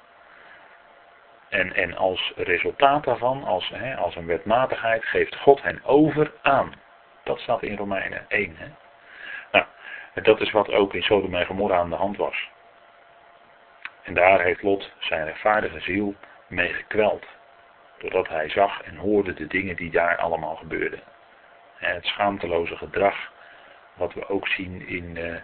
En, 1.50 1.74
en 1.74 1.96
als 1.98 2.34
resultaat 2.36 3.04
daarvan, 3.04 3.44
als, 3.44 3.70
hè, 3.74 3.96
als 3.96 4.16
een 4.16 4.26
wetmatigheid, 4.26 5.06
geeft 5.06 5.36
God 5.36 5.62
hen 5.62 5.82
over 5.84 6.34
aan. 6.42 6.74
Dat 7.24 7.40
staat 7.40 7.64
in 7.64 7.78
Romeinen 7.78 8.26
1. 8.28 8.56
Hè. 8.58 8.68
Nou, 9.52 9.66
dat 10.14 10.42
is 10.42 10.52
wat 10.52 10.72
ook 10.72 10.94
in 10.94 11.02
Sodom 11.02 11.36
en 11.36 11.46
Gomorra 11.46 11.78
aan 11.78 11.90
de 11.90 11.96
hand 11.96 12.18
was. 12.18 12.50
En 14.04 14.14
daar 14.14 14.42
heeft 14.42 14.64
Lot 14.64 14.92
zijn 15.00 15.26
rechtvaardige 15.26 15.80
ziel 15.80 16.16
mee 16.48 16.74
gekweld. 16.74 17.26
Doordat 17.98 18.28
hij 18.28 18.50
zag 18.50 18.82
en 18.82 18.96
hoorde 18.96 19.34
de 19.34 19.48
dingen 19.48 19.76
die 19.76 19.92
daar 19.92 20.18
allemaal 20.18 20.56
gebeurden. 20.56 21.02
En 21.80 21.94
het 21.94 22.06
schaamteloze 22.06 22.78
gedrag 22.78 23.32
wat 23.94 24.14
we 24.14 24.30
ook 24.30 24.48
zien 24.48 24.88
in 24.88 25.16
uh, 25.16 25.36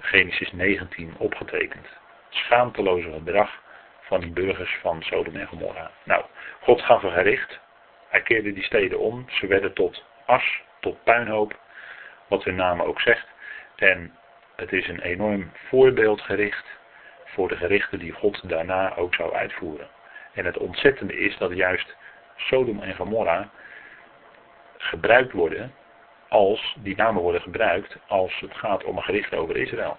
Genesis 0.00 0.52
19 0.52 1.14
opgetekend. 1.18 1.86
Schaamteloze 2.28 3.12
gedrag 3.12 3.62
van 4.00 4.20
die 4.20 4.30
burgers 4.30 4.78
van 4.80 5.02
Sodom 5.02 5.36
en 5.36 5.46
Gomorra. 5.46 5.90
Nou, 6.04 6.24
God 6.60 6.82
gaf 6.82 7.02
een 7.02 7.12
gericht. 7.12 7.60
Hij 8.08 8.22
keerde 8.22 8.52
die 8.52 8.62
steden 8.62 8.98
om. 8.98 9.26
Ze 9.28 9.46
werden 9.46 9.72
tot 9.72 10.04
as, 10.26 10.60
tot 10.80 11.04
puinhoop. 11.04 11.58
Wat 12.28 12.44
hun 12.44 12.54
naam 12.54 12.80
ook 12.80 13.00
zegt. 13.00 13.26
En 13.76 14.16
het 14.56 14.72
is 14.72 14.88
een 14.88 15.00
enorm 15.00 15.52
voorbeeldgericht 15.68 16.66
voor 17.24 17.48
de 17.48 17.56
gerichten 17.56 17.98
die 17.98 18.12
God 18.12 18.48
daarna 18.48 18.96
ook 18.96 19.14
zou 19.14 19.34
uitvoeren. 19.34 19.88
En 20.32 20.44
het 20.44 20.58
ontzettende 20.58 21.16
is 21.16 21.36
dat 21.36 21.52
juist 21.52 21.96
Sodom 22.36 22.82
en 22.82 22.94
Gomorra 22.94 23.50
gebruikt 24.76 25.32
worden 25.32 25.74
als 26.34 26.76
die 26.78 26.96
namen 26.96 27.22
worden 27.22 27.40
gebruikt 27.40 27.96
als 28.06 28.40
het 28.40 28.54
gaat 28.54 28.84
om 28.84 28.96
een 28.96 29.02
gericht 29.02 29.34
over 29.34 29.56
Israël. 29.56 29.98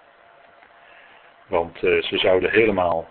Want 1.47 1.83
uh, 1.83 2.03
ze 2.03 2.17
zouden 2.17 2.51
helemaal 2.51 3.09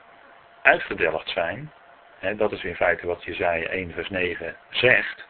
uitgedelgd 0.62 1.28
zijn. 1.28 1.72
Hè, 2.18 2.36
dat 2.36 2.52
is 2.52 2.64
in 2.64 2.74
feite 2.74 3.06
wat 3.06 3.24
Jezaja 3.24 3.66
1 3.66 3.92
vers 3.92 4.08
9 4.08 4.56
zegt. 4.70 5.26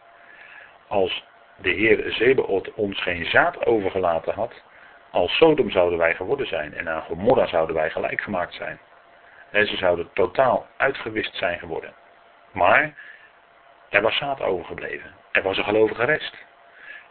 Als 0.86 1.24
de 1.56 1.70
Heer 1.70 2.12
Zebaot 2.12 2.74
ons 2.74 3.02
geen 3.02 3.26
zaad 3.26 3.66
overgelaten 3.66 4.34
had, 4.34 4.62
als 5.10 5.36
Sodom 5.36 5.70
zouden 5.70 5.98
wij 5.98 6.14
geworden 6.14 6.46
zijn 6.46 6.74
en 6.74 6.88
aan 6.88 7.02
Gomorra 7.02 7.46
zouden 7.46 7.76
wij 7.76 7.90
gelijk 7.90 8.20
gemaakt 8.20 8.54
zijn. 8.54 8.78
En 9.50 9.66
ze 9.66 9.76
zouden 9.76 10.10
totaal 10.12 10.66
uitgewist 10.76 11.36
zijn 11.36 11.58
geworden. 11.58 11.94
Maar 12.52 12.94
er 13.88 14.02
was 14.02 14.16
zaad 14.16 14.40
overgebleven. 14.40 15.14
Er 15.32 15.42
was 15.42 15.56
een 15.56 15.64
gelovige 15.64 16.04
rest. 16.04 16.36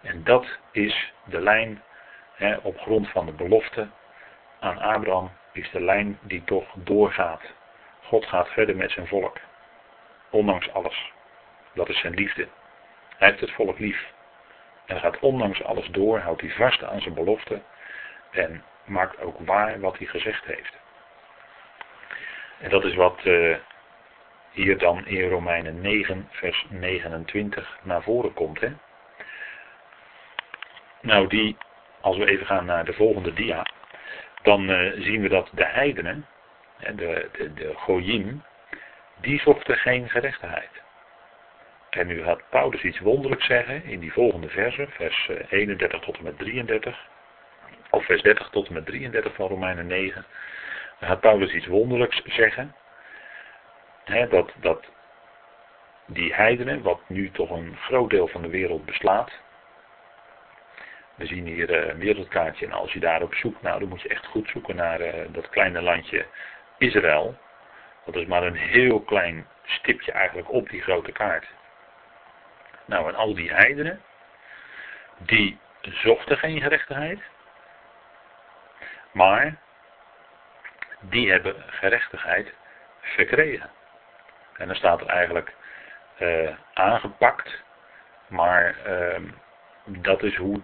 En 0.03 0.23
dat 0.23 0.45
is 0.71 1.13
de 1.23 1.41
lijn 1.41 1.81
hè, 2.35 2.55
op 2.55 2.79
grond 2.79 3.09
van 3.09 3.25
de 3.25 3.31
belofte 3.31 3.87
aan 4.59 4.77
Abraham, 4.77 5.31
is 5.51 5.71
de 5.71 5.81
lijn 5.81 6.19
die 6.21 6.43
toch 6.43 6.73
doorgaat. 6.75 7.41
God 8.03 8.25
gaat 8.25 8.49
verder 8.49 8.75
met 8.75 8.91
zijn 8.91 9.07
volk. 9.07 9.37
Ondanks 10.29 10.73
alles. 10.73 11.11
Dat 11.73 11.89
is 11.89 11.99
zijn 11.99 12.13
liefde. 12.13 12.47
Hij 13.17 13.27
heeft 13.27 13.39
het 13.39 13.51
volk 13.51 13.79
lief. 13.79 14.11
En 14.85 14.99
gaat 14.99 15.19
ondanks 15.19 15.63
alles 15.63 15.87
door, 15.87 16.19
houdt 16.19 16.41
hij 16.41 16.49
vast 16.49 16.83
aan 16.83 17.01
zijn 17.01 17.13
belofte. 17.13 17.61
En 18.31 18.63
maakt 18.85 19.21
ook 19.21 19.39
waar 19.39 19.79
wat 19.79 19.97
hij 19.97 20.07
gezegd 20.07 20.45
heeft. 20.45 20.73
En 22.59 22.69
dat 22.69 22.83
is 22.83 22.95
wat 22.95 23.25
uh, 23.25 23.57
hier 24.51 24.77
dan 24.77 25.05
in 25.05 25.29
Romeinen 25.29 25.81
9, 25.81 26.27
vers 26.31 26.65
29 26.69 27.79
naar 27.83 28.03
voren 28.03 28.33
komt. 28.33 28.59
Hè? 28.59 28.73
Nou, 31.03 31.27
die, 31.27 31.57
als 32.01 32.17
we 32.17 32.25
even 32.25 32.45
gaan 32.45 32.65
naar 32.65 32.85
de 32.85 32.93
volgende 32.93 33.33
dia, 33.33 33.65
dan 34.41 34.69
uh, 34.69 34.91
zien 35.03 35.21
we 35.21 35.29
dat 35.29 35.49
de 35.53 35.65
heidenen, 35.65 36.25
de, 36.77 37.29
de, 37.31 37.53
de 37.53 37.73
goyim, 37.75 38.43
die 39.21 39.39
zochten 39.39 39.77
geen 39.77 40.09
gerechtigheid. 40.09 40.81
En 41.89 42.07
nu 42.07 42.23
gaat 42.23 42.49
Paulus 42.49 42.83
iets 42.83 42.99
wonderlijks 42.99 43.45
zeggen 43.45 43.83
in 43.83 43.99
die 43.99 44.13
volgende 44.13 44.49
verse, 44.49 44.87
vers 44.89 45.29
31 45.49 45.99
tot 45.99 46.17
en 46.17 46.23
met 46.23 46.37
33, 46.37 47.07
of 47.89 48.05
vers 48.05 48.21
30 48.21 48.49
tot 48.49 48.67
en 48.67 48.73
met 48.73 48.85
33 48.85 49.35
van 49.35 49.47
Romeinen 49.47 49.87
9. 49.87 50.25
Dan 50.99 51.09
gaat 51.09 51.19
Paulus 51.19 51.53
iets 51.53 51.67
wonderlijks 51.67 52.21
zeggen. 52.25 52.75
Hè, 54.03 54.27
dat, 54.27 54.53
dat 54.55 54.85
die 56.05 56.33
heidenen, 56.33 56.81
wat 56.81 56.99
nu 57.07 57.31
toch 57.31 57.49
een 57.49 57.77
groot 57.77 58.09
deel 58.09 58.27
van 58.27 58.41
de 58.41 58.49
wereld 58.49 58.85
beslaat, 58.85 59.31
we 61.15 61.25
zien 61.25 61.45
hier 61.45 61.69
uh, 61.69 61.87
een 61.87 61.99
wereldkaartje 61.99 62.65
en 62.65 62.71
als 62.71 62.93
je 62.93 62.99
daarop 62.99 63.33
zoekt, 63.33 63.61
nou 63.61 63.79
dan 63.79 63.89
moet 63.89 64.01
je 64.01 64.09
echt 64.09 64.25
goed 64.25 64.49
zoeken 64.49 64.75
naar 64.75 65.01
uh, 65.01 65.13
dat 65.27 65.49
kleine 65.49 65.81
landje 65.81 66.25
Israël. 66.77 67.37
Dat 68.05 68.15
is 68.15 68.25
maar 68.25 68.43
een 68.43 68.55
heel 68.55 69.01
klein 69.01 69.47
stipje 69.63 70.11
eigenlijk 70.11 70.51
op 70.51 70.69
die 70.69 70.81
grote 70.81 71.11
kaart. 71.11 71.47
Nou 72.85 73.07
en 73.07 73.15
al 73.15 73.33
die 73.33 73.53
heidenen, 73.53 74.01
die 75.17 75.59
zochten 75.81 76.37
geen 76.37 76.61
gerechtigheid, 76.61 77.19
maar 79.11 79.55
die 80.99 81.31
hebben 81.31 81.63
gerechtigheid 81.67 82.53
verkregen. 83.01 83.69
En 84.57 84.67
dan 84.67 84.75
staat 84.75 85.01
er 85.01 85.07
eigenlijk 85.07 85.53
uh, 86.19 86.49
aangepakt, 86.73 87.63
maar 88.27 88.75
ehm, 88.85 89.23
dat 89.85 90.23
is 90.23 90.35
hoe 90.35 90.61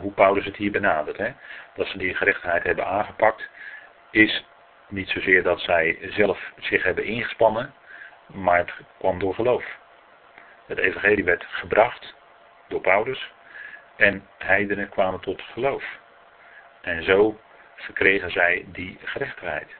hoe 0.00 0.12
Paulus 0.12 0.44
het 0.44 0.56
hier 0.56 0.70
benadert. 0.70 1.16
Hè? 1.16 1.32
Dat 1.74 1.86
ze 1.86 1.98
die 1.98 2.14
gerechtigheid 2.14 2.62
hebben 2.62 2.86
aangepakt, 2.86 3.48
is 4.10 4.44
niet 4.88 5.08
zozeer 5.08 5.42
dat 5.42 5.60
zij 5.60 5.98
zelf 6.02 6.52
zich 6.58 6.82
hebben 6.82 7.04
ingespannen, 7.04 7.74
maar 8.26 8.58
het 8.58 8.72
kwam 8.98 9.18
door 9.18 9.34
geloof. 9.34 9.64
Het 10.66 10.78
evangelie 10.78 11.24
werd 11.24 11.44
gebracht 11.48 12.14
door 12.68 12.80
Paulus 12.80 13.32
en 13.96 14.26
heidenen 14.38 14.88
kwamen 14.88 15.20
tot 15.20 15.42
geloof. 15.42 15.84
En 16.80 17.02
zo 17.02 17.40
verkregen 17.74 18.30
zij 18.30 18.64
die 18.66 18.98
gerechtigheid. 19.04 19.74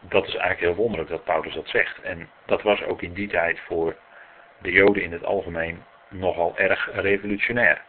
Dat 0.00 0.26
is 0.26 0.34
eigenlijk 0.34 0.60
heel 0.60 0.74
wonderlijk 0.74 1.10
dat 1.10 1.24
Paulus 1.24 1.54
dat 1.54 1.68
zegt. 1.68 2.00
En 2.00 2.30
dat 2.46 2.62
was 2.62 2.82
ook 2.82 3.02
in 3.02 3.12
die 3.12 3.28
tijd 3.28 3.60
voor 3.60 3.96
de 4.58 4.72
Joden 4.72 5.02
in 5.02 5.12
het 5.12 5.24
algemeen 5.24 5.84
nogal 6.08 6.58
erg 6.58 6.90
revolutionair. 6.92 7.82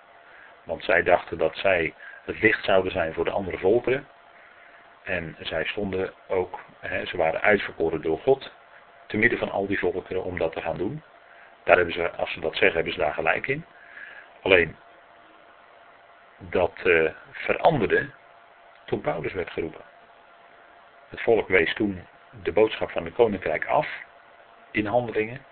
Want 0.64 0.84
zij 0.84 1.04
dachten 1.04 1.38
dat 1.38 1.58
zij 1.58 1.94
het 2.26 2.42
licht 2.42 2.64
zouden 2.64 2.92
zijn 2.92 3.14
voor 3.14 3.26
de 3.26 3.32
andere 3.32 3.58
volkeren. 3.58 4.08
En 5.04 5.36
zij 5.40 5.66
stonden 5.66 6.14
ook, 6.28 6.60
hè, 6.80 7.06
ze 7.06 7.18
waren 7.18 7.42
uitverkoren 7.42 8.02
door 8.02 8.20
God, 8.20 8.52
te 9.08 9.18
midden 9.18 9.40
van 9.40 9.52
al 9.52 9.68
die 9.68 9.80
volkeren 9.80 10.24
om 10.24 10.38
dat 10.38 10.52
te 10.52 10.62
gaan 10.62 10.78
doen. 10.78 11.04
Daar 11.64 11.76
hebben 11.76 11.94
ze, 11.94 12.12
als 12.12 12.34
ze 12.34 12.40
dat 12.40 12.56
zeggen, 12.56 12.76
hebben 12.76 12.94
ze 12.94 13.00
daar 13.00 13.14
gelijk 13.14 13.48
in. 13.48 13.66
Alleen, 14.42 14.76
dat 16.38 16.74
uh, 16.84 17.12
veranderde 17.32 18.10
toen 18.86 19.02
Paulus 19.02 19.34
werd 19.34 19.52
geroepen. 19.52 19.82
Het 21.10 21.22
volk 21.22 21.48
wees 21.48 21.74
toen 21.74 22.08
de 22.44 22.52
boodschap 22.52 22.92
van 22.92 23.04
de 23.04 23.12
koninkrijk 23.12 23.66
af 23.66 23.88
in 24.72 24.86
handelingen. 24.86 25.46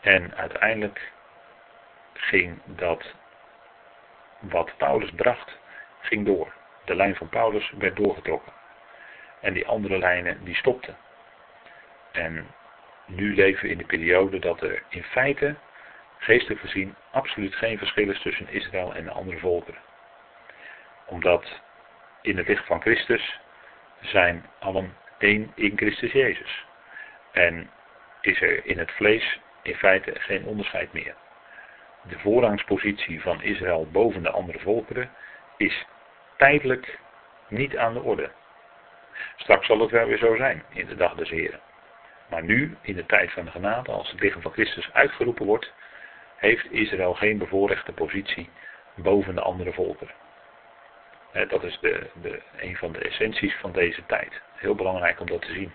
En 0.00 0.36
uiteindelijk 0.36 1.12
ging 2.12 2.60
dat 2.64 3.14
wat 4.38 4.76
Paulus 4.76 5.10
bracht, 5.10 5.58
ging 6.00 6.26
door. 6.26 6.52
De 6.84 6.94
lijn 6.94 7.16
van 7.16 7.28
Paulus 7.28 7.72
werd 7.78 7.96
doorgetrokken. 7.96 8.52
En 9.40 9.52
die 9.52 9.66
andere 9.66 9.98
lijnen 9.98 10.44
die 10.44 10.54
stopten. 10.54 10.96
En 12.12 12.46
nu 13.06 13.34
leven 13.34 13.62
we 13.62 13.68
in 13.68 13.78
de 13.78 13.84
periode 13.84 14.38
dat 14.38 14.62
er 14.62 14.82
in 14.88 15.02
feite, 15.02 15.54
geestelijk 16.18 16.60
gezien, 16.60 16.94
absoluut 17.10 17.54
geen 17.54 17.78
verschil 17.78 18.10
is 18.10 18.20
tussen 18.20 18.48
Israël 18.48 18.94
en 18.94 19.04
de 19.04 19.10
andere 19.10 19.38
volkeren. 19.38 19.80
Omdat 21.06 21.60
in 22.22 22.36
het 22.36 22.48
licht 22.48 22.66
van 22.66 22.80
Christus 22.80 23.40
zijn 24.00 24.46
allen 24.58 24.96
één 25.18 25.52
in 25.54 25.76
Christus 25.76 26.12
Jezus. 26.12 26.64
En 27.32 27.70
is 28.20 28.40
er 28.40 28.66
in 28.66 28.78
het 28.78 28.90
vlees 28.90 29.40
in 29.62 29.74
feite 29.74 30.12
geen 30.14 30.44
onderscheid 30.44 30.92
meer. 30.92 31.14
De 32.08 32.18
voorrangspositie 32.18 33.20
van 33.20 33.42
Israël 33.42 33.88
boven 33.92 34.22
de 34.22 34.30
andere 34.30 34.58
volkeren 34.58 35.10
is 35.56 35.86
tijdelijk 36.36 36.98
niet 37.48 37.76
aan 37.76 37.94
de 37.94 38.02
orde. 38.02 38.30
Straks 39.36 39.66
zal 39.66 39.80
het 39.80 39.90
wel 39.90 40.06
weer 40.06 40.18
zo 40.18 40.36
zijn 40.36 40.62
in 40.68 40.86
de 40.86 40.96
dag 40.96 41.14
des 41.14 41.30
Heren. 41.30 41.60
Maar 42.28 42.42
nu, 42.42 42.76
in 42.80 42.94
de 42.94 43.06
tijd 43.06 43.32
van 43.32 43.44
de 43.44 43.50
genade, 43.50 43.92
als 43.92 44.10
het 44.10 44.20
lichaam 44.20 44.42
van 44.42 44.52
Christus 44.52 44.92
uitgeroepen 44.92 45.46
wordt, 45.46 45.72
heeft 46.36 46.72
Israël 46.72 47.14
geen 47.14 47.38
bevoorrechte 47.38 47.92
positie 47.92 48.50
boven 48.94 49.34
de 49.34 49.40
andere 49.40 49.72
volkeren. 49.72 50.14
Dat 51.48 51.64
is 51.64 51.78
de, 51.80 52.10
de, 52.22 52.42
een 52.56 52.76
van 52.76 52.92
de 52.92 52.98
essenties 52.98 53.54
van 53.54 53.72
deze 53.72 54.06
tijd. 54.06 54.40
Heel 54.54 54.74
belangrijk 54.74 55.20
om 55.20 55.26
dat 55.26 55.42
te 55.42 55.52
zien. 55.52 55.72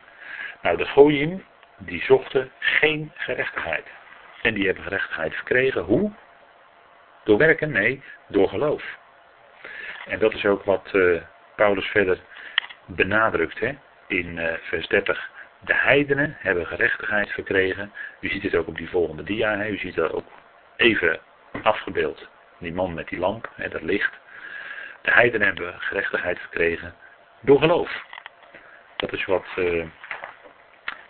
Nou, 0.61 0.77
de 0.77 0.85
Goyim, 0.87 1.45
die 1.77 2.03
zochten 2.03 2.51
geen 2.59 3.11
gerechtigheid. 3.15 3.87
En 4.41 4.53
die 4.53 4.65
hebben 4.65 4.83
gerechtigheid 4.83 5.35
verkregen. 5.35 5.81
Hoe? 5.81 6.11
Door 7.23 7.37
werken? 7.37 7.71
Nee, 7.71 8.03
door 8.27 8.49
geloof. 8.49 8.83
En 10.05 10.19
dat 10.19 10.33
is 10.33 10.45
ook 10.45 10.63
wat 10.63 10.89
uh, 10.93 11.21
Paulus 11.55 11.85
verder 11.85 12.19
benadrukt 12.85 13.59
hè? 13.59 13.77
in 14.07 14.37
uh, 14.37 14.53
vers 14.61 14.87
30. 14.87 15.29
De 15.59 15.75
heidenen 15.75 16.35
hebben 16.39 16.67
gerechtigheid 16.67 17.29
verkregen. 17.29 17.91
U 18.19 18.29
ziet 18.29 18.43
het 18.43 18.55
ook 18.55 18.67
op 18.67 18.77
die 18.77 18.89
volgende 18.89 19.23
dia. 19.23 19.57
Hè? 19.57 19.67
U 19.67 19.77
ziet 19.77 19.95
dat 19.95 20.11
ook 20.11 20.27
even 20.75 21.19
afgebeeld. 21.63 22.29
Die 22.59 22.73
man 22.73 22.93
met 22.93 23.07
die 23.07 23.19
lamp, 23.19 23.49
hè, 23.55 23.69
dat 23.69 23.81
licht. 23.81 24.11
De 25.01 25.11
heidenen 25.11 25.47
hebben 25.47 25.73
gerechtigheid 25.79 26.39
verkregen 26.39 26.93
door 27.41 27.59
geloof. 27.59 28.03
Dat 28.95 29.13
is 29.13 29.25
wat 29.25 29.45
uh, 29.55 29.85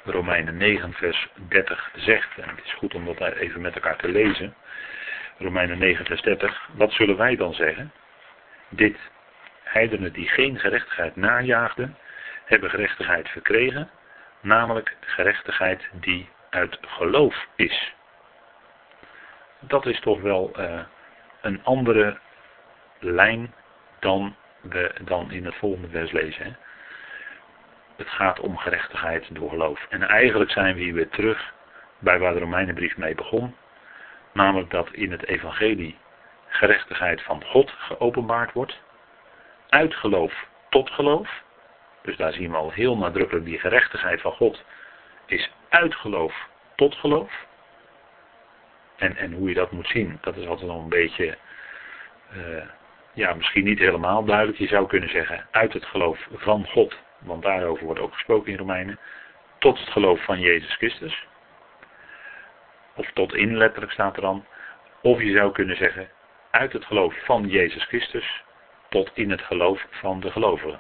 Romeinen 0.03 0.57
9 0.57 0.93
vers 0.93 1.27
30 1.47 1.91
zegt. 1.95 2.37
En 2.37 2.49
het 2.49 2.65
is 2.65 2.73
goed 2.73 2.95
om 2.95 3.05
dat 3.05 3.33
even 3.33 3.61
met 3.61 3.75
elkaar 3.75 3.97
te 3.97 4.07
lezen. 4.07 4.55
Romeinen 5.37 5.77
9 5.77 6.05
vers 6.05 6.21
30. 6.21 6.69
Wat 6.73 6.91
zullen 6.91 7.17
wij 7.17 7.35
dan 7.35 7.53
zeggen? 7.53 7.91
Dit, 8.69 8.97
heidenen 9.63 10.13
die 10.13 10.27
geen 10.27 10.59
gerechtigheid 10.59 11.15
najaagden, 11.15 11.97
hebben 12.45 12.69
gerechtigheid 12.69 13.29
verkregen, 13.29 13.89
namelijk 14.41 14.95
gerechtigheid 14.99 15.89
die 15.91 16.29
uit 16.49 16.77
geloof 16.81 17.47
is. 17.55 17.93
Dat 19.59 19.85
is 19.85 19.99
toch 19.99 20.21
wel 20.21 20.51
uh, 20.59 20.79
een 21.41 21.63
andere 21.63 22.17
lijn 22.99 23.53
dan 23.99 24.35
we 24.61 24.91
dan 25.01 25.31
in 25.31 25.45
het 25.45 25.55
volgende 25.55 25.89
vers 25.89 26.11
lezen. 26.11 26.43
Hè? 26.43 26.51
Het 28.01 28.09
gaat 28.09 28.39
om 28.39 28.57
gerechtigheid 28.57 29.35
door 29.35 29.49
geloof. 29.49 29.85
En 29.89 30.03
eigenlijk 30.03 30.51
zijn 30.51 30.75
we 30.75 30.81
hier 30.81 30.93
weer 30.93 31.09
terug 31.09 31.53
bij 31.99 32.19
waar 32.19 32.33
de 32.33 32.39
Romeinenbrief 32.39 32.97
mee 32.97 33.15
begon. 33.15 33.55
Namelijk 34.33 34.69
dat 34.69 34.91
in 34.91 35.11
het 35.11 35.25
evangelie 35.27 35.97
gerechtigheid 36.47 37.21
van 37.21 37.43
God 37.45 37.71
geopenbaard 37.77 38.53
wordt. 38.53 38.79
Uit 39.69 39.95
geloof 39.95 40.47
tot 40.69 40.89
geloof. 40.89 41.29
Dus 42.01 42.17
daar 42.17 42.33
zien 42.33 42.51
we 42.51 42.57
al 42.57 42.71
heel 42.71 42.97
nadrukkelijk 42.97 43.45
die 43.45 43.59
gerechtigheid 43.59 44.21
van 44.21 44.31
God 44.31 44.63
is 45.25 45.51
uit 45.69 45.95
geloof 45.95 46.47
tot 46.75 46.95
geloof. 46.95 47.45
En, 48.95 49.15
en 49.17 49.33
hoe 49.33 49.49
je 49.49 49.55
dat 49.55 49.71
moet 49.71 49.87
zien, 49.87 50.17
dat 50.21 50.35
is 50.37 50.47
altijd 50.47 50.67
nog 50.67 50.83
een 50.83 50.89
beetje, 50.89 51.37
uh, 52.35 52.63
ja, 53.13 53.33
misschien 53.33 53.63
niet 53.63 53.79
helemaal 53.79 54.23
duidelijk. 54.23 54.57
Je 54.57 54.67
zou 54.67 54.87
kunnen 54.87 55.09
zeggen 55.09 55.47
uit 55.51 55.73
het 55.73 55.85
geloof 55.85 56.27
van 56.31 56.67
God, 56.67 56.95
want 57.21 57.43
daarover 57.43 57.86
wordt 57.86 57.99
ook 57.99 58.13
gesproken 58.13 58.51
in 58.51 58.57
Romeinen, 58.57 58.99
tot 59.57 59.79
het 59.79 59.89
geloof 59.89 60.23
van 60.23 60.39
Jezus 60.39 60.75
Christus. 60.75 61.27
Of 62.95 63.12
tot 63.12 63.34
in 63.34 63.57
letterlijk 63.57 63.91
staat 63.91 64.15
er 64.15 64.21
dan. 64.21 64.45
Of 65.01 65.21
je 65.21 65.31
zou 65.31 65.51
kunnen 65.51 65.77
zeggen 65.77 66.10
uit 66.51 66.73
het 66.73 66.86
geloof 66.86 67.15
van 67.25 67.47
Jezus 67.47 67.84
Christus 67.84 68.43
tot 68.89 69.12
in 69.13 69.29
het 69.31 69.41
geloof 69.41 69.86
van 69.89 70.19
de 70.19 70.31
gelovigen. 70.31 70.79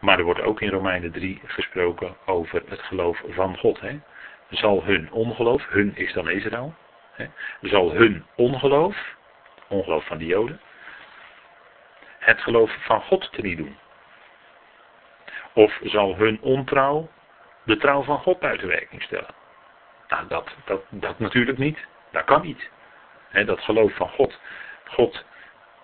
Maar 0.00 0.18
er 0.18 0.24
wordt 0.24 0.40
ook 0.40 0.60
in 0.60 0.70
Romeinen 0.70 1.12
3 1.12 1.40
gesproken 1.44 2.16
over 2.26 2.62
het 2.68 2.82
geloof 2.82 3.22
van 3.28 3.58
God. 3.58 3.80
Hè? 3.80 4.00
Zal 4.50 4.84
hun 4.84 5.12
ongeloof, 5.12 5.68
hun 5.68 5.96
is 5.96 6.12
dan 6.12 6.30
Israël, 6.30 6.74
hè? 7.12 7.26
zal 7.60 7.92
hun 7.92 8.24
ongeloof, 8.36 9.16
ongeloof 9.68 10.06
van 10.06 10.18
de 10.18 10.26
Joden, 10.26 10.60
het 12.18 12.40
geloof 12.40 12.76
van 12.80 13.00
God 13.00 13.32
te 13.32 13.42
niet 13.42 13.56
doen? 13.56 13.76
Of 15.52 15.78
zal 15.82 16.16
hun 16.16 16.40
ontrouw 16.40 17.08
de 17.62 17.76
trouw 17.76 18.02
van 18.02 18.18
God 18.18 18.38
buiten 18.38 18.68
werking 18.68 19.02
stellen? 19.02 19.34
Nou, 20.08 20.26
dat, 20.28 20.50
dat, 20.64 20.82
dat 20.90 21.18
natuurlijk 21.18 21.58
niet. 21.58 21.78
Dat 22.10 22.24
kan 22.24 22.42
niet. 22.42 22.70
dat 23.46 23.60
geloof 23.60 23.92
van 23.94 24.08
God. 24.08 24.38
God 24.84 25.24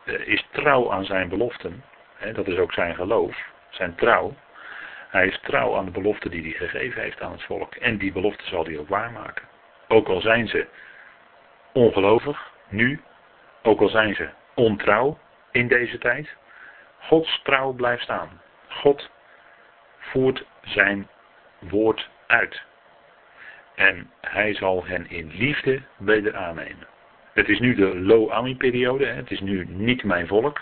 eh, 0.05 0.27
is 0.27 0.47
trouw 0.51 0.93
aan 0.93 1.05
zijn 1.05 1.29
beloften. 1.29 1.85
dat 2.33 2.47
is 2.47 2.59
ook 2.59 2.73
zijn 2.73 2.95
geloof, 2.95 3.37
zijn 3.71 3.95
trouw. 3.95 4.35
Hij 5.09 5.27
is 5.27 5.41
trouw 5.41 5.77
aan 5.77 5.85
de 5.85 5.91
beloften 5.91 6.31
die 6.31 6.43
hij 6.43 6.69
gegeven 6.69 7.03
heeft 7.03 7.21
aan 7.21 7.33
het 7.33 7.43
volk. 7.43 7.75
En 7.75 7.99
die 7.99 8.13
belofte 8.13 8.45
zal 8.47 8.65
hij 8.65 8.79
ook 8.79 8.89
waarmaken. 8.89 9.49
Ook 9.89 10.09
al 10.09 10.21
zijn 10.21 10.49
ze 10.49 10.67
ongelovig, 11.73 12.53
nu. 12.69 13.03
Ook 13.63 13.81
al 13.81 13.89
zijn 13.89 14.15
ze 14.15 14.29
ontrouw 14.55 15.19
in 15.51 15.69
deze 15.69 15.99
tijd. 15.99 16.37
Gods 16.99 17.41
trouw 17.43 17.73
blijft 17.73 18.03
staan. 18.03 18.41
God 18.69 19.11
voert 20.09 20.45
zijn 20.63 21.09
woord 21.59 22.09
uit. 22.27 22.63
En 23.75 24.11
hij 24.21 24.55
zal 24.55 24.87
hen 24.87 25.11
in 25.11 25.31
liefde 25.35 25.83
weder 25.97 26.37
aannemen. 26.37 26.87
Het 27.33 27.49
is 27.49 27.59
nu 27.59 27.75
de 27.75 27.99
Lo-Ami-periode. 27.99 29.07
Het 29.07 29.31
is 29.31 29.41
nu 29.41 29.67
niet 29.69 30.05
mijn 30.05 30.27
volk. 30.27 30.61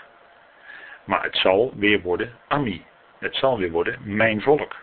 Maar 1.03 1.23
het 1.23 1.35
zal 1.35 1.73
weer 1.75 2.01
worden 2.01 2.33
Ami. 2.47 2.85
Het 3.19 3.35
zal 3.35 3.57
weer 3.57 3.71
worden 3.71 3.99
mijn 4.03 4.41
volk. 4.41 4.75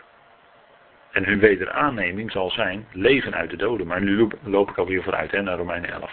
En 1.11 1.25
hun 1.25 1.39
wederaanneming 1.39 2.31
zal 2.31 2.49
zijn 2.49 2.87
leven 2.91 3.35
uit 3.35 3.49
de 3.49 3.57
doden. 3.57 3.87
Maar 3.87 4.01
nu 4.01 4.27
loop 4.43 4.69
ik 4.69 4.77
alweer 4.77 5.03
vooruit 5.03 5.31
hè, 5.31 5.41
naar 5.41 5.57
Romeinen 5.57 5.91
11. 5.91 6.11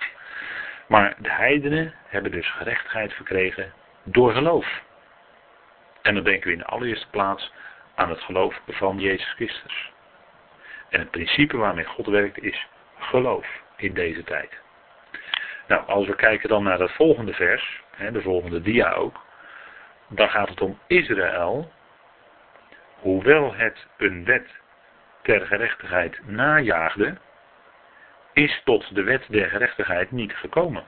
Maar 0.87 1.15
de 1.19 1.31
heidenen 1.31 1.95
hebben 2.07 2.31
dus 2.31 2.51
gerechtigheid 2.51 3.13
verkregen 3.13 3.73
door 4.03 4.33
geloof. 4.33 4.83
En 6.03 6.15
dan 6.15 6.25
denken 6.25 6.47
we 6.47 6.53
in 6.53 6.59
de 6.59 6.65
allereerste 6.65 7.09
plaats 7.11 7.53
aan 7.95 8.11
het 8.11 8.21
geloof 8.21 8.61
van 8.69 8.99
Jezus 8.99 9.33
Christus. 9.35 9.93
En 10.89 11.01
het 11.01 11.11
principe 11.11 11.57
waarmee 11.57 11.85
God 11.85 12.07
werkt 12.07 12.43
is 12.43 12.67
geloof 12.99 13.47
in 13.77 13.95
deze 13.95 14.25
tijd. 14.25 14.61
Nou, 15.67 15.87
als 15.87 16.07
we 16.07 16.15
kijken 16.15 16.49
dan 16.49 16.63
naar 16.63 16.79
het 16.79 16.93
volgende 16.93 17.33
vers, 17.33 17.83
de 18.13 18.23
volgende 18.23 18.61
dia 18.61 18.93
ook, 18.93 19.21
dan 20.09 20.29
gaat 20.29 20.49
het 20.49 20.61
om 20.61 20.79
Israël, 20.87 21.73
hoewel 22.99 23.55
het 23.55 23.87
een 23.97 24.25
wet 24.25 24.49
ter 25.23 25.47
gerechtigheid 25.47 26.21
najaagde, 26.27 27.17
is 28.33 28.61
tot 28.65 28.95
de 28.95 29.03
wet 29.03 29.25
der 29.29 29.49
gerechtigheid 29.49 30.11
niet 30.11 30.33
gekomen. 30.33 30.85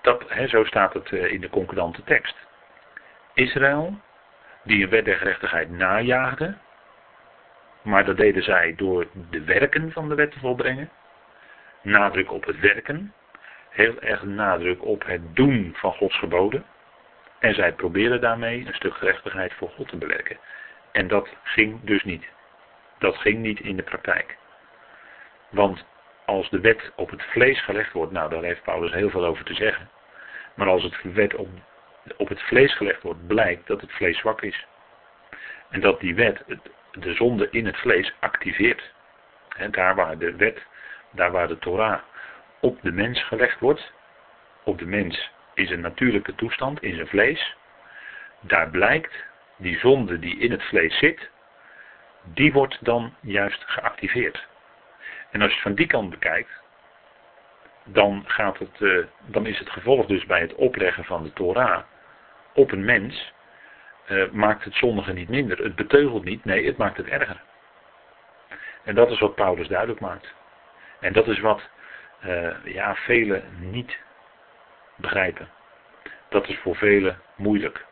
Dat, 0.00 0.24
zo 0.48 0.64
staat 0.64 0.94
het 0.94 1.12
eh, 1.12 1.32
in 1.32 1.40
de 1.40 1.50
concordante 1.50 2.04
tekst. 2.04 2.47
Israël, 3.38 4.00
die 4.62 4.82
een 4.82 4.90
wet 4.90 5.04
der 5.04 5.16
gerechtigheid 5.16 5.70
najaagde, 5.70 6.56
maar 7.82 8.04
dat 8.04 8.16
deden 8.16 8.42
zij 8.42 8.74
door 8.76 9.06
de 9.30 9.44
werken 9.44 9.92
van 9.92 10.08
de 10.08 10.14
wet 10.14 10.30
te 10.32 10.38
volbrengen. 10.38 10.90
Nadruk 11.82 12.32
op 12.32 12.44
het 12.44 12.60
werken, 12.60 13.14
heel 13.70 14.00
erg 14.00 14.22
nadruk 14.22 14.84
op 14.84 15.06
het 15.06 15.36
doen 15.36 15.74
van 15.76 15.92
Gods 15.92 16.18
geboden. 16.18 16.64
En 17.38 17.54
zij 17.54 17.72
probeerden 17.72 18.20
daarmee 18.20 18.66
een 18.66 18.74
stuk 18.74 18.94
gerechtigheid 18.94 19.52
voor 19.54 19.68
God 19.68 19.88
te 19.88 19.96
bewerken. 19.96 20.38
En 20.92 21.08
dat 21.08 21.28
ging 21.42 21.80
dus 21.82 22.04
niet. 22.04 22.24
Dat 22.98 23.16
ging 23.16 23.38
niet 23.38 23.60
in 23.60 23.76
de 23.76 23.82
praktijk. 23.82 24.36
Want 25.48 25.84
als 26.24 26.50
de 26.50 26.60
wet 26.60 26.92
op 26.96 27.10
het 27.10 27.22
vlees 27.22 27.64
gelegd 27.64 27.92
wordt, 27.92 28.12
nou 28.12 28.30
daar 28.30 28.42
heeft 28.42 28.62
Paulus 28.62 28.92
heel 28.92 29.10
veel 29.10 29.24
over 29.24 29.44
te 29.44 29.54
zeggen. 29.54 29.88
Maar 30.54 30.68
als 30.68 30.82
het 30.82 30.96
wet 31.02 31.34
op, 31.34 31.48
op 32.16 32.28
het 32.28 32.42
vlees 32.42 32.76
gelegd 32.76 33.02
wordt, 33.02 33.26
blijkt 33.26 33.66
dat 33.66 33.80
het 33.80 33.92
vlees 33.92 34.18
zwak 34.18 34.42
is. 34.42 34.66
En 35.70 35.80
dat 35.80 36.00
die 36.00 36.14
wet 36.14 36.44
de 36.92 37.14
zonde 37.14 37.48
in 37.50 37.66
het 37.66 37.76
vlees 37.76 38.12
activeert. 38.18 38.92
En 39.56 39.70
daar 39.70 39.94
waar 39.94 40.18
de 40.18 40.36
wet, 40.36 40.66
daar 41.10 41.30
waar 41.30 41.48
de 41.48 41.58
Torah 41.58 42.00
op 42.60 42.82
de 42.82 42.92
mens 42.92 43.24
gelegd 43.24 43.60
wordt, 43.60 43.92
op 44.62 44.78
de 44.78 44.86
mens 44.86 45.30
in 45.54 45.66
zijn 45.66 45.80
natuurlijke 45.80 46.34
toestand, 46.34 46.82
in 46.82 46.94
zijn 46.94 47.06
vlees, 47.06 47.56
daar 48.40 48.70
blijkt 48.70 49.24
die 49.56 49.78
zonde 49.78 50.18
die 50.18 50.38
in 50.38 50.50
het 50.50 50.62
vlees 50.62 50.98
zit, 50.98 51.30
die 52.22 52.52
wordt 52.52 52.84
dan 52.84 53.14
juist 53.20 53.64
geactiveerd. 53.66 54.46
En 55.30 55.40
als 55.40 55.50
je 55.50 55.54
het 55.54 55.66
van 55.66 55.74
die 55.74 55.86
kant 55.86 56.10
bekijkt, 56.10 56.50
dan, 57.84 58.24
gaat 58.26 58.58
het, 58.58 58.80
uh, 58.80 59.04
dan 59.26 59.46
is 59.46 59.58
het 59.58 59.70
gevolg 59.70 60.06
dus 60.06 60.26
bij 60.26 60.40
het 60.40 60.54
opleggen 60.54 61.04
van 61.04 61.22
de 61.22 61.32
Torah 61.32 61.82
op 62.58 62.72
een 62.72 62.84
mens, 62.84 63.32
uh, 64.08 64.30
maakt 64.30 64.64
het 64.64 64.74
zondige 64.74 65.12
niet 65.12 65.28
minder. 65.28 65.58
Het 65.58 65.74
beteugelt 65.74 66.24
niet, 66.24 66.44
nee, 66.44 66.66
het 66.66 66.76
maakt 66.76 66.96
het 66.96 67.06
erger. 67.06 67.40
En 68.84 68.94
dat 68.94 69.10
is 69.10 69.18
wat 69.18 69.34
Paulus 69.34 69.68
duidelijk 69.68 70.00
maakt. 70.00 70.34
En 71.00 71.12
dat 71.12 71.26
is 71.28 71.40
wat 71.40 71.62
uh, 72.24 72.54
ja, 72.64 72.94
velen 72.94 73.42
niet 73.58 73.98
begrijpen. 74.96 75.48
Dat 76.28 76.48
is 76.48 76.58
voor 76.58 76.76
velen 76.76 77.20
moeilijk. 77.36 77.84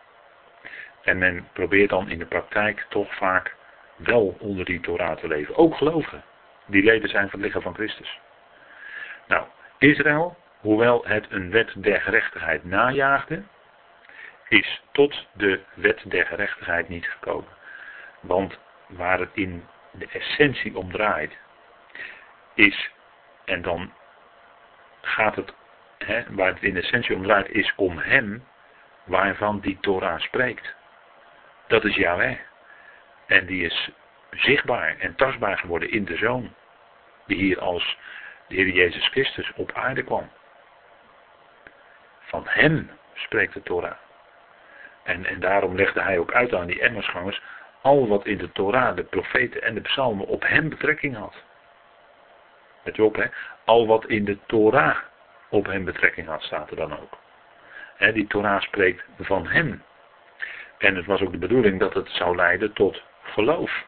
En 1.02 1.18
men 1.18 1.48
probeert 1.52 1.90
dan 1.90 2.10
in 2.10 2.18
de 2.18 2.26
praktijk 2.26 2.86
toch 2.88 3.14
vaak 3.14 3.54
wel 3.96 4.36
onder 4.40 4.64
die 4.64 4.80
Torah 4.80 5.16
te 5.16 5.28
leven. 5.28 5.56
Ook 5.56 5.76
gelovigen, 5.76 6.22
die 6.66 6.82
leden 6.82 7.08
zijn 7.08 7.30
van 7.30 7.38
het 7.38 7.46
lichaam 7.46 7.62
van 7.62 7.74
Christus. 7.74 8.18
Nou, 9.26 9.46
Israël, 9.78 10.36
hoewel 10.60 11.06
het 11.06 11.26
een 11.30 11.50
wet 11.50 11.72
der 11.76 12.00
gerechtigheid 12.00 12.64
najaagde, 12.64 13.42
is 14.48 14.82
tot 14.92 15.26
de 15.32 15.60
wet 15.74 16.02
der 16.04 16.26
gerechtigheid 16.26 16.88
niet 16.88 17.06
gekomen. 17.06 17.50
Want 18.20 18.58
waar 18.86 19.18
het 19.18 19.30
in 19.32 19.66
de 19.90 20.08
essentie 20.12 20.76
om 20.76 20.92
draait, 20.92 21.36
is, 22.54 22.90
en 23.44 23.62
dan 23.62 23.92
gaat 25.00 25.36
het, 25.36 25.54
hè, 25.98 26.22
waar 26.28 26.52
het 26.52 26.62
in 26.62 26.74
de 26.74 26.80
essentie 26.80 27.16
om 27.16 27.22
draait, 27.22 27.50
is 27.50 27.72
om 27.76 27.98
hem 27.98 28.44
waarvan 29.04 29.60
die 29.60 29.78
Torah 29.80 30.20
spreekt. 30.20 30.74
Dat 31.66 31.84
is 31.84 31.96
Yahweh. 31.96 32.38
En 33.26 33.46
die 33.46 33.64
is 33.64 33.90
zichtbaar 34.30 34.96
en 34.98 35.14
tastbaar 35.14 35.58
geworden 35.58 35.90
in 35.90 36.04
de 36.04 36.16
Zoon. 36.16 36.54
Die 37.26 37.36
hier 37.36 37.60
als 37.60 37.98
de 38.48 38.54
Heer 38.54 38.68
Jezus 38.68 39.08
Christus 39.08 39.52
op 39.54 39.72
aarde 39.72 40.02
kwam. 40.02 40.30
Van 42.20 42.42
hem 42.46 42.90
spreekt 43.14 43.52
de 43.52 43.62
Torah. 43.62 43.96
En, 45.06 45.26
en 45.26 45.40
daarom 45.40 45.74
legde 45.74 46.00
hij 46.00 46.18
ook 46.18 46.32
uit 46.32 46.54
aan 46.54 46.66
die 46.66 46.80
Emmersgangers 46.80 47.42
al 47.80 48.08
wat 48.08 48.26
in 48.26 48.38
de 48.38 48.52
Torah, 48.52 48.96
de 48.96 49.04
profeten 49.04 49.62
en 49.62 49.74
de 49.74 49.80
psalmen 49.80 50.26
op 50.26 50.42
hem 50.46 50.68
betrekking 50.68 51.16
had. 51.16 51.34
Let 52.82 52.96
je 52.96 53.04
op, 53.04 53.16
hè? 53.16 53.24
Al 53.64 53.86
wat 53.86 54.06
in 54.06 54.24
de 54.24 54.38
Torah 54.46 54.96
op 55.48 55.66
hem 55.66 55.84
betrekking 55.84 56.26
had, 56.26 56.42
staat 56.42 56.70
er 56.70 56.76
dan 56.76 56.98
ook. 56.98 57.18
Die 58.12 58.26
Torah 58.26 58.60
spreekt 58.60 59.04
van 59.18 59.46
hem. 59.46 59.82
En 60.78 60.96
het 60.96 61.06
was 61.06 61.20
ook 61.20 61.32
de 61.32 61.38
bedoeling 61.38 61.80
dat 61.80 61.94
het 61.94 62.08
zou 62.08 62.36
leiden 62.36 62.72
tot 62.72 63.02
geloof. 63.22 63.84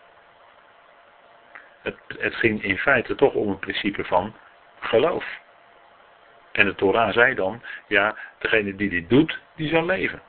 Het, 1.83 1.97
het 2.19 2.35
ging 2.35 2.63
in 2.63 2.79
feite 2.79 3.15
toch 3.15 3.35
om 3.35 3.49
een 3.49 3.59
principe 3.59 4.05
van 4.05 4.35
geloof. 4.81 5.25
En 6.53 6.65
de 6.67 6.75
Torah 6.75 7.13
zei 7.13 7.35
dan, 7.35 7.63
ja, 7.89 8.17
degene 8.39 8.75
die 8.75 8.89
dit 8.89 9.09
doet, 9.09 9.39
die 9.57 9.69
zal 9.69 9.85
leven. 9.85 10.23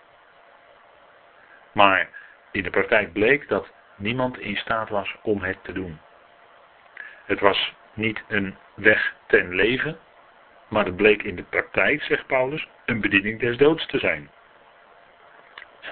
Maar 1.72 2.10
in 2.52 2.64
de 2.64 2.70
praktijk 2.70 3.14
bleek 3.14 3.48
dat 3.48 3.68
niemand 3.96 4.40
in 4.40 4.56
staat 4.56 4.90
was 4.90 5.16
om 5.22 5.44
het 5.44 5.64
te 5.64 5.72
doen. 5.72 6.00
Het 7.26 7.40
was 7.40 7.74
niet 7.94 8.24
een 8.28 8.56
weg 8.74 9.14
ten 9.28 9.56
leven, 9.56 9.98
maar 10.68 10.86
het 10.86 10.96
bleek 10.96 11.24
in 11.24 11.36
de 11.36 11.44
praktijk, 11.44 12.04
zegt 12.04 12.26
Paulus, 12.26 12.68
een 12.86 13.02
bediening 13.02 13.40
des 13.40 13.58
doods 13.58 13.86
te 13.86 14.00
zijn. 14.00 14.30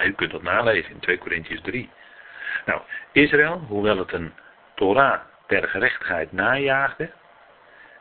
U 0.03 0.13
kunt 0.13 0.31
dat 0.31 0.41
nalezen 0.41 0.91
in 0.91 0.99
2 0.99 1.17
Corinthians 1.17 1.61
3. 1.61 1.89
Nou, 2.65 2.81
Israël, 3.11 3.57
hoewel 3.67 3.97
het 3.97 4.11
een 4.11 4.33
Torah 4.75 5.19
der 5.47 5.67
gerechtigheid 5.67 6.31
najaagde, 6.31 7.11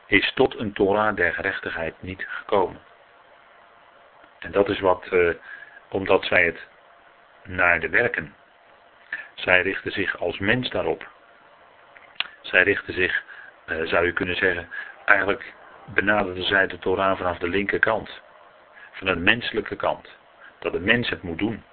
is 0.06 0.32
tot 0.34 0.58
een 0.58 0.72
Torah 0.72 1.16
der 1.16 1.34
gerechtigheid 1.34 1.94
niet 2.00 2.26
gekomen. 2.28 2.80
En 4.38 4.50
dat 4.50 4.68
is 4.68 4.80
wat, 4.80 5.08
uh, 5.12 5.34
omdat 5.88 6.24
zij 6.24 6.44
het 6.44 6.66
naar 7.48 7.80
de 7.80 7.88
werken. 7.88 8.34
Zij 9.34 9.62
richten 9.62 9.92
zich 9.92 10.18
als 10.18 10.38
mens 10.38 10.70
daarop. 10.70 11.08
Zij 12.40 12.62
richten 12.62 12.94
zich, 12.94 13.22
uh, 13.66 13.86
zou 13.86 14.06
je 14.06 14.12
kunnen 14.12 14.36
zeggen, 14.36 14.68
eigenlijk 15.04 15.52
benaderden 15.86 16.44
zij 16.44 16.66
de 16.66 16.78
Torah 16.78 17.16
vanaf 17.16 17.38
de 17.38 17.48
linkerkant. 17.48 18.20
Van 18.92 19.06
de 19.06 19.16
menselijke 19.16 19.76
kant. 19.76 20.08
Dat 20.58 20.72
de 20.72 20.80
mens 20.80 21.08
het 21.08 21.22
moet 21.22 21.38
doen. 21.38 21.64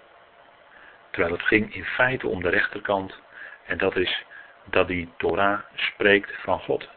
Terwijl 1.12 1.33
het 1.33 1.43
ging 1.43 1.75
in 1.75 1.86
feite 1.86 2.27
om 2.27 2.41
de 2.41 2.49
rechterkant. 2.49 3.21
En 3.65 3.77
dat 3.77 3.95
is 3.95 4.23
dat 4.63 4.88
die 4.88 5.13
Torah 5.17 5.59
spreekt 5.75 6.31
van 6.41 6.59
God. 6.59 6.89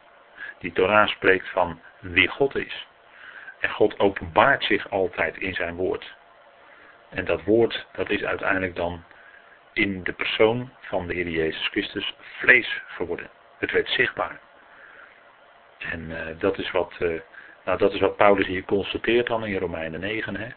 Die 0.58 0.72
Torah 0.72 1.08
spreekt 1.08 1.48
van 1.48 1.80
wie 2.00 2.28
God 2.28 2.56
is. 2.56 2.86
En 3.60 3.70
God 3.70 3.98
openbaart 3.98 4.64
zich 4.64 4.90
altijd 4.90 5.36
in 5.36 5.54
zijn 5.54 5.74
woord. 5.74 6.14
En 7.16 7.24
dat 7.24 7.42
woord, 7.42 7.86
dat 7.92 8.10
is 8.10 8.24
uiteindelijk 8.24 8.74
dan 8.74 9.04
in 9.72 10.02
de 10.04 10.12
persoon 10.12 10.70
van 10.80 11.06
de 11.06 11.14
Heer 11.14 11.28
Jezus 11.28 11.68
Christus 11.68 12.14
vlees 12.20 12.82
geworden. 12.86 13.30
Het 13.58 13.70
werd 13.70 13.88
zichtbaar. 13.88 14.40
En 15.78 16.10
uh, 16.10 16.18
dat, 16.38 16.58
is 16.58 16.70
wat, 16.70 16.92
uh, 16.98 17.20
nou, 17.64 17.78
dat 17.78 17.92
is 17.92 18.00
wat 18.00 18.16
Paulus 18.16 18.46
hier 18.46 18.64
constateert 18.64 19.26
dan 19.26 19.46
in 19.46 19.58
Romeinen 19.58 20.00
9. 20.00 20.36
Hè? 20.36 20.48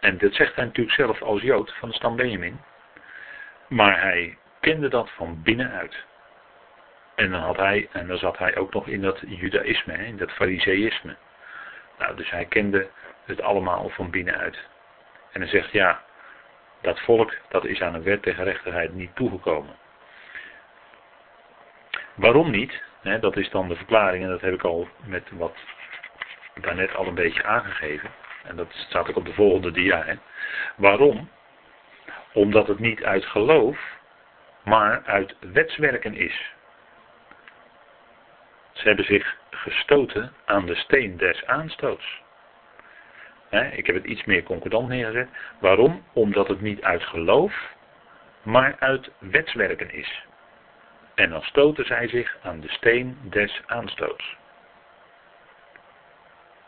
En 0.00 0.18
dat 0.18 0.34
zegt 0.34 0.54
hij 0.54 0.64
natuurlijk 0.64 0.96
zelf 0.96 1.22
als 1.22 1.42
Jood 1.42 1.74
van 1.78 1.88
de 1.88 1.94
stam 1.94 2.16
Benjamin. 2.16 2.60
Maar 3.68 4.00
hij 4.00 4.38
kende 4.60 4.88
dat 4.88 5.10
van 5.10 5.42
binnenuit. 5.42 6.04
En 7.14 7.30
dan, 7.30 7.40
had 7.40 7.56
hij, 7.56 7.88
en 7.92 8.06
dan 8.06 8.18
zat 8.18 8.38
hij 8.38 8.56
ook 8.56 8.72
nog 8.72 8.86
in 8.88 9.00
dat 9.00 9.20
judaïsme, 9.26 10.06
in 10.06 10.16
dat 10.16 10.30
fariseïsme. 10.30 11.16
Nou, 11.98 12.16
dus 12.16 12.30
hij 12.30 12.44
kende 12.44 12.88
het 13.24 13.40
allemaal 13.40 13.88
van 13.88 14.10
binnenuit. 14.10 14.70
En 15.32 15.40
hij 15.40 15.50
zegt, 15.50 15.72
ja, 15.72 16.02
dat 16.80 17.00
volk, 17.00 17.34
dat 17.48 17.64
is 17.64 17.80
aan 17.80 17.94
een 17.94 18.02
wet 18.02 18.22
tegen 18.22 18.44
rechterheid 18.44 18.94
niet 18.94 19.16
toegekomen. 19.16 19.76
Waarom 22.14 22.50
niet? 22.50 22.82
dat 23.20 23.36
is 23.36 23.50
dan 23.50 23.68
de 23.68 23.76
verklaring 23.76 24.24
en 24.24 24.30
dat 24.30 24.40
heb 24.40 24.54
ik 24.54 24.62
al 24.62 24.88
met 25.04 25.30
wat 25.30 25.56
daarnet 26.54 26.94
al 26.94 27.06
een 27.06 27.14
beetje 27.14 27.44
aangegeven. 27.44 28.10
En 28.44 28.56
dat 28.56 28.72
staat 28.72 29.08
ook 29.08 29.16
op 29.16 29.24
de 29.24 29.32
volgende 29.32 29.70
dia. 29.70 30.18
Waarom? 30.76 31.30
Omdat 32.32 32.66
het 32.66 32.78
niet 32.78 33.04
uit 33.04 33.24
geloof, 33.24 33.78
maar 34.64 35.02
uit 35.04 35.36
wetswerken 35.40 36.14
is. 36.14 36.52
Ze 38.72 38.86
hebben 38.86 39.04
zich 39.04 39.36
gestoten 39.50 40.32
aan 40.44 40.66
de 40.66 40.74
steen 40.74 41.16
des 41.16 41.46
aanstoots. 41.46 42.21
Ik 43.60 43.86
heb 43.86 43.94
het 43.94 44.04
iets 44.04 44.24
meer 44.24 44.42
concordant 44.42 44.88
neergezet. 44.88 45.28
Waarom? 45.58 46.02
Omdat 46.12 46.48
het 46.48 46.60
niet 46.60 46.82
uit 46.82 47.02
geloof, 47.02 47.74
maar 48.42 48.76
uit 48.78 49.10
wetswerken 49.18 49.90
is. 49.90 50.24
En 51.14 51.30
dan 51.30 51.42
stoten 51.42 51.84
zij 51.84 52.08
zich 52.08 52.36
aan 52.42 52.60
de 52.60 52.68
steen 52.68 53.18
des 53.22 53.62
aanstoots. 53.66 54.36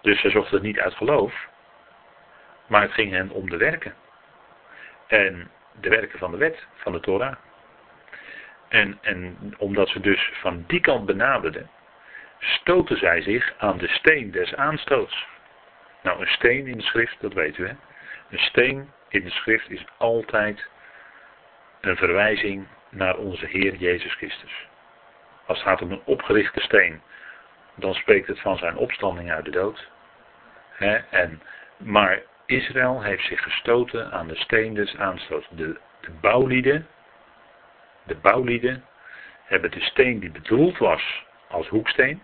Dus 0.00 0.20
ze 0.20 0.30
zochten 0.30 0.54
het 0.54 0.62
niet 0.62 0.80
uit 0.80 0.94
geloof, 0.94 1.48
maar 2.66 2.82
het 2.82 2.92
ging 2.92 3.12
hen 3.12 3.30
om 3.30 3.50
de 3.50 3.56
werken. 3.56 3.94
En 5.06 5.50
de 5.80 5.88
werken 5.88 6.18
van 6.18 6.30
de 6.30 6.36
wet, 6.36 6.66
van 6.74 6.92
de 6.92 7.00
Torah. 7.00 7.34
En, 8.68 8.98
en 9.00 9.54
omdat 9.58 9.88
ze 9.88 10.00
dus 10.00 10.30
van 10.32 10.64
die 10.66 10.80
kant 10.80 11.06
benaderden, 11.06 11.70
stoten 12.38 12.98
zij 12.98 13.22
zich 13.22 13.54
aan 13.58 13.78
de 13.78 13.88
steen 13.88 14.30
des 14.30 14.54
aanstoots. 14.54 15.26
Nou, 16.04 16.20
een 16.20 16.26
steen 16.26 16.66
in 16.66 16.76
de 16.76 16.82
schrift, 16.82 17.16
dat 17.20 17.34
u 17.34 17.66
hè. 17.66 17.74
Een 18.30 18.38
steen 18.38 18.92
in 19.08 19.24
de 19.24 19.30
schrift 19.30 19.70
is 19.70 19.84
altijd 19.96 20.66
een 21.80 21.96
verwijzing 21.96 22.66
naar 22.88 23.16
onze 23.16 23.46
Heer 23.46 23.74
Jezus 23.74 24.14
Christus. 24.14 24.66
Als 25.46 25.58
het 25.58 25.66
gaat 25.66 25.82
om 25.82 25.92
een 25.92 26.02
opgerichte 26.04 26.60
steen, 26.60 27.02
dan 27.74 27.94
spreekt 27.94 28.26
het 28.26 28.40
van 28.40 28.56
zijn 28.56 28.76
opstanding 28.76 29.32
uit 29.32 29.44
de 29.44 29.50
dood. 29.50 29.88
en, 31.10 31.42
maar 31.76 32.22
Israël 32.46 33.02
heeft 33.02 33.24
zich 33.24 33.42
gestoten 33.42 34.12
aan 34.12 34.28
de 34.28 34.36
steen 34.36 34.74
des 34.74 34.96
aanstoots. 34.96 35.46
De, 35.50 35.78
de 36.00 36.10
bouwlieden, 36.20 36.86
de 38.02 38.14
bouwlieden 38.14 38.84
hebben 39.44 39.70
de 39.70 39.80
steen 39.80 40.18
die 40.20 40.30
bedoeld 40.30 40.78
was 40.78 41.24
als 41.48 41.68
hoeksteen. 41.68 42.22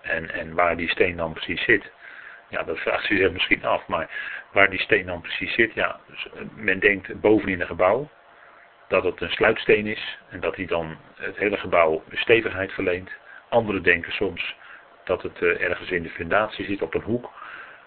En, 0.00 0.30
en 0.30 0.54
waar 0.54 0.76
die 0.76 0.88
steen 0.88 1.16
dan 1.16 1.32
precies 1.32 1.64
zit, 1.64 1.92
ja, 2.48 2.62
dat 2.62 2.78
vraagt 2.78 3.10
u 3.10 3.16
zich 3.16 3.32
misschien 3.32 3.64
af. 3.64 3.86
Maar 3.86 4.10
waar 4.52 4.70
die 4.70 4.80
steen 4.80 5.06
dan 5.06 5.20
precies 5.20 5.54
zit, 5.54 5.74
ja, 5.74 6.00
dus, 6.06 6.26
eh, 6.34 6.40
men 6.54 6.78
denkt 6.78 7.20
bovenin 7.20 7.60
een 7.60 7.66
gebouw 7.66 8.08
dat 8.88 9.04
het 9.04 9.20
een 9.20 9.30
sluitsteen 9.30 9.86
is 9.86 10.18
en 10.28 10.40
dat 10.40 10.56
hij 10.56 10.66
dan 10.66 10.96
het 11.16 11.36
hele 11.36 11.56
gebouw 11.56 12.02
stevigheid 12.12 12.72
verleent. 12.72 13.10
Anderen 13.48 13.82
denken 13.82 14.12
soms 14.12 14.54
dat 15.04 15.22
het 15.22 15.42
eh, 15.42 15.62
ergens 15.62 15.90
in 15.90 16.02
de 16.02 16.10
fundatie 16.10 16.64
zit 16.64 16.82
op 16.82 16.94
een 16.94 17.02
hoek. 17.02 17.30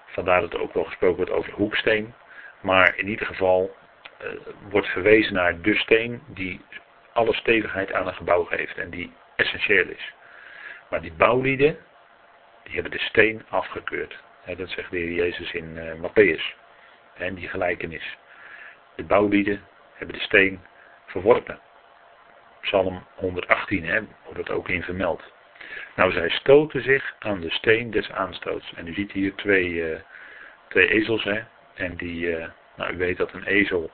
Vandaar 0.06 0.42
dat 0.42 0.54
er 0.54 0.62
ook 0.62 0.74
wel 0.74 0.84
gesproken 0.84 1.18
wordt 1.18 1.32
over 1.32 1.54
hoeksteen. 1.54 2.14
Maar 2.62 2.98
in 2.98 3.08
ieder 3.08 3.26
geval 3.26 3.76
uh, 4.22 4.30
wordt 4.70 4.88
verwezen 4.88 5.34
naar 5.34 5.62
de 5.62 5.76
steen 5.76 6.22
die 6.28 6.62
alle 7.14 7.34
stevigheid 7.34 7.94
aan 7.94 8.08
een 8.08 8.16
gebouw 8.16 8.44
geeft 8.44 8.78
en 8.78 8.90
die 8.90 9.14
essentieel 9.36 9.88
is. 9.88 10.14
Maar 10.90 11.02
die 11.02 11.14
bouwlieden, 11.14 11.78
die 12.64 12.74
hebben 12.74 12.92
de 12.92 13.00
steen 13.00 13.46
afgekeurd. 13.50 14.18
Dat 14.56 14.70
zegt 14.70 14.92
de 14.92 15.14
Jezus 15.14 15.52
in 15.52 15.78
uh, 15.78 15.94
Matthäus. 15.94 16.56
En 17.14 17.36
die 17.36 17.48
gelijkenis. 17.48 18.18
De 18.96 19.04
bouwlieden 19.04 19.62
hebben 19.94 20.16
de 20.16 20.22
steen 20.22 20.60
verworpen. 21.06 21.60
Psalm 22.62 23.06
118 23.16 23.86
hè, 23.86 24.02
wordt 24.24 24.38
het 24.38 24.50
ook 24.50 24.70
in 24.70 24.84
vermeld. 24.84 25.24
Nou, 25.96 26.12
zij 26.12 26.30
stoten 26.30 26.82
zich 26.82 27.16
aan 27.20 27.40
de 27.40 27.50
steen 27.50 27.92
des 27.92 28.12
aanstoots. 28.12 28.74
En 28.76 28.88
u 28.88 28.94
ziet 28.94 29.12
hier 29.12 29.36
twee, 29.36 29.70
uh, 29.70 30.00
twee 30.68 30.88
ezels. 30.88 31.24
Hè, 31.24 31.44
en 31.74 31.96
die, 31.96 32.38
uh, 32.38 32.48
nou, 32.76 32.94
u 32.94 32.98
weet 32.98 33.18
dat 33.18 33.34
een 33.34 33.46
ezel 33.46 33.92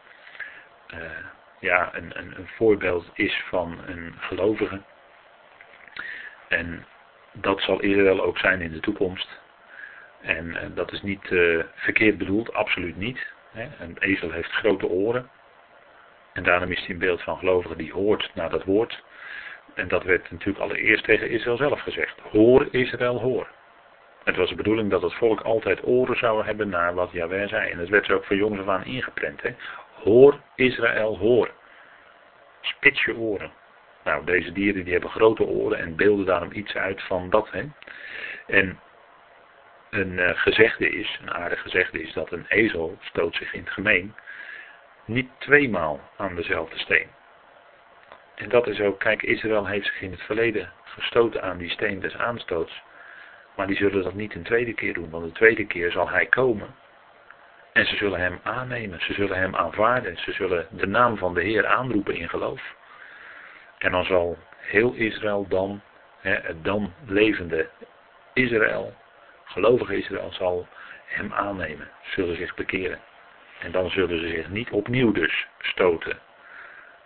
ja, 1.64 1.90
een, 1.94 2.12
een, 2.20 2.34
een, 2.38 2.48
voorbeeld 2.48 3.10
is 3.14 3.44
van 3.50 3.80
een 3.86 4.16
gelovige. 4.20 4.82
En 6.48 6.86
dat 7.32 7.62
zal 7.62 7.80
Israël 7.80 8.24
ook 8.24 8.38
zijn 8.38 8.62
in 8.62 8.72
de 8.72 8.80
toekomst. 8.80 9.42
En 10.24 10.72
dat 10.76 10.92
is 10.92 11.02
niet 11.02 11.28
verkeerd 11.76 12.18
bedoeld, 12.18 12.54
absoluut 12.54 12.98
niet. 12.98 13.34
Hè. 13.52 13.68
Een 13.80 13.98
ezel 14.00 14.32
heeft 14.32 14.52
grote 14.52 14.88
oren. 14.88 15.30
En 16.34 16.44
daarom 16.44 16.72
is 16.72 16.80
hij 16.80 16.90
een 16.90 16.98
beeld 16.98 17.24
van 17.24 17.38
gelovigen 17.38 17.78
die 17.78 17.92
hoort 17.92 18.32
naar 18.34 18.50
dat 18.50 18.64
woord. 18.64 19.04
En 19.74 19.88
dat 19.88 20.04
werd 20.04 20.32
natuurlijk 20.32 20.60
allereerst 20.60 21.04
tegen 21.04 21.30
Israël 21.30 21.58
zelf 21.58 21.82
gezegd. 21.82 22.20
Hoor 22.32 22.68
Israël, 22.72 23.20
hoor. 23.20 23.48
Het 24.24 24.36
was 24.36 24.50
de 24.50 24.56
bedoeling 24.56 24.90
dat 24.90 25.02
het 25.02 25.14
volk 25.14 25.42
altijd 25.42 25.86
oren 25.86 26.18
zou 26.18 26.46
hebben 26.46 26.70
naar 26.70 26.94
wat 26.94 27.12
Jaweh 27.12 27.48
zei. 27.48 27.72
En 27.72 27.78
dat 27.78 27.90
werd 27.90 28.06
zo 28.06 28.14
ook 28.14 28.26
van 28.26 28.38
jongens 28.38 28.62
af 28.62 28.68
aan 28.68 28.86
ingeprent. 28.86 29.42
Hè? 29.42 29.56
Hoor 29.94 30.40
Israël, 30.56 31.18
hoor. 31.18 31.52
Spits 32.62 33.04
je 33.04 33.16
oren. 33.16 33.52
Nou, 34.04 34.26
deze 34.26 34.52
dieren 34.52 34.84
die 34.84 34.94
hebben 34.94 35.12
grote 35.12 35.44
oren 35.44 35.78
en 35.78 35.96
beelden 35.96 36.26
daarom 36.26 36.52
iets 36.52 36.76
uit 36.76 37.02
van 37.02 37.30
dat. 37.30 37.52
Hè? 37.52 37.64
En 38.48 38.80
een 39.94 40.12
uh, 40.12 40.30
gezegde 40.34 40.90
is, 40.90 41.20
een 41.22 41.34
aardig 41.34 41.62
gezegde 41.62 42.02
is 42.02 42.14
dat 42.14 42.32
een 42.32 42.46
ezel 42.48 42.98
stoot 43.02 43.36
zich 43.36 43.54
in 43.54 43.60
het 43.60 43.74
gemeen 43.74 44.16
niet 45.06 45.30
tweemaal 45.40 46.00
aan 46.18 46.36
dezelfde 46.36 46.80
steen. 46.80 47.08
En 48.36 48.50
dat 48.50 48.68
is 48.68 48.80
ook, 48.80 49.00
kijk, 49.00 49.22
Israël 49.22 49.68
heeft 49.68 49.86
zich 49.86 50.02
in 50.02 50.12
het 50.12 50.22
verleden 50.22 50.72
gestoten 50.84 51.42
aan 51.44 51.58
die 51.58 51.70
steen 51.70 52.00
des 52.00 52.18
aanstoots. 52.18 52.82
Maar 53.56 53.68
die 53.68 53.76
zullen 53.76 54.04
dat 54.04 54.14
niet 54.14 54.36
een 54.36 54.44
tweede 54.44 54.74
keer 54.74 54.94
doen, 54.94 55.10
want 55.10 55.26
de 55.26 55.32
tweede 55.32 55.66
keer 55.66 55.92
zal 55.92 56.10
hij 56.10 56.26
komen. 56.26 56.76
En 57.74 57.86
ze 57.86 57.96
zullen 57.96 58.20
hem 58.20 58.40
aannemen, 58.44 59.02
ze 59.02 59.14
zullen 59.14 59.38
hem 59.38 59.56
aanvaarden, 59.56 60.18
ze 60.18 60.32
zullen 60.32 60.68
de 60.70 60.88
naam 60.88 61.18
van 61.18 61.34
de 61.34 61.42
Heer 61.42 61.66
aanroepen 61.66 62.16
in 62.16 62.30
geloof. 62.30 62.62
En 63.78 63.92
dan 63.92 64.06
zal 64.06 64.38
heel 64.58 64.94
Israël 64.94 65.48
dan, 65.48 65.82
hè, 66.20 66.34
het 66.34 66.64
dan 66.64 66.94
levende 67.06 67.70
Israël, 68.34 68.94
gelovige 69.54 69.98
Israël, 69.98 70.32
zal 70.32 70.68
hem 71.06 71.34
aannemen, 71.34 71.90
zullen 72.02 72.36
zich 72.36 72.56
bekeren. 72.56 73.00
En 73.60 73.72
dan 73.72 73.90
zullen 73.90 74.20
ze 74.20 74.28
zich 74.28 74.50
niet 74.50 74.70
opnieuw 74.70 75.12
dus 75.12 75.48
stoten 75.60 76.20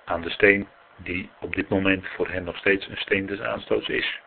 aan 0.05 0.21
de 0.21 0.29
steen 0.29 0.67
die 0.95 1.29
op 1.39 1.55
dit 1.55 1.69
moment 1.69 2.07
voor 2.07 2.27
hen 2.27 2.43
nog 2.43 2.57
steeds 2.57 2.87
een 2.87 2.97
steen 2.97 3.25
des 3.25 3.41
aanstoots 3.41 3.87
is. 3.87 4.19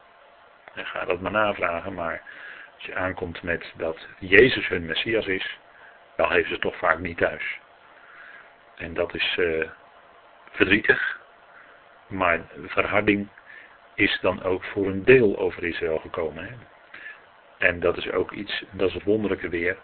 En 0.74 0.86
ga 0.86 1.04
dat 1.04 1.20
maar 1.20 1.32
navragen, 1.32 1.94
maar 1.94 2.22
als 2.74 2.84
je 2.84 2.94
aankomt 2.94 3.42
met 3.42 3.72
dat 3.76 4.06
Jezus 4.18 4.68
hun 4.68 4.86
Messias 4.86 5.26
is, 5.26 5.58
dan 6.16 6.32
heeft 6.32 6.48
ze 6.48 6.58
toch 6.58 6.76
vaak 6.76 6.98
niet 6.98 7.16
thuis. 7.16 7.58
En 8.76 8.94
dat 8.94 9.14
is 9.14 9.36
uh, 9.36 9.68
verdrietig, 10.50 11.18
maar 12.06 12.40
verharding 12.66 13.28
is 13.94 14.18
dan 14.20 14.42
ook 14.42 14.64
voor 14.64 14.86
een 14.86 15.04
deel 15.04 15.38
over 15.38 15.64
Israël 15.64 15.98
gekomen. 15.98 16.44
Hè? 16.44 16.54
En 17.60 17.80
dat 17.80 17.96
is 17.96 18.10
ook 18.10 18.32
iets, 18.32 18.64
dat 18.70 18.88
is 18.88 18.94
het 18.94 19.02
wonderlijke 19.02 19.48
weer, 19.48 19.76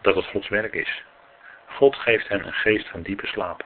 dat 0.00 0.14
het 0.14 0.24
Gods 0.24 0.48
werk 0.48 0.74
is. 0.74 1.04
God 1.66 1.96
geeft 1.96 2.28
hen 2.28 2.46
een 2.46 2.52
geest 2.52 2.88
van 2.88 3.02
diepe 3.02 3.26
slaap. 3.26 3.64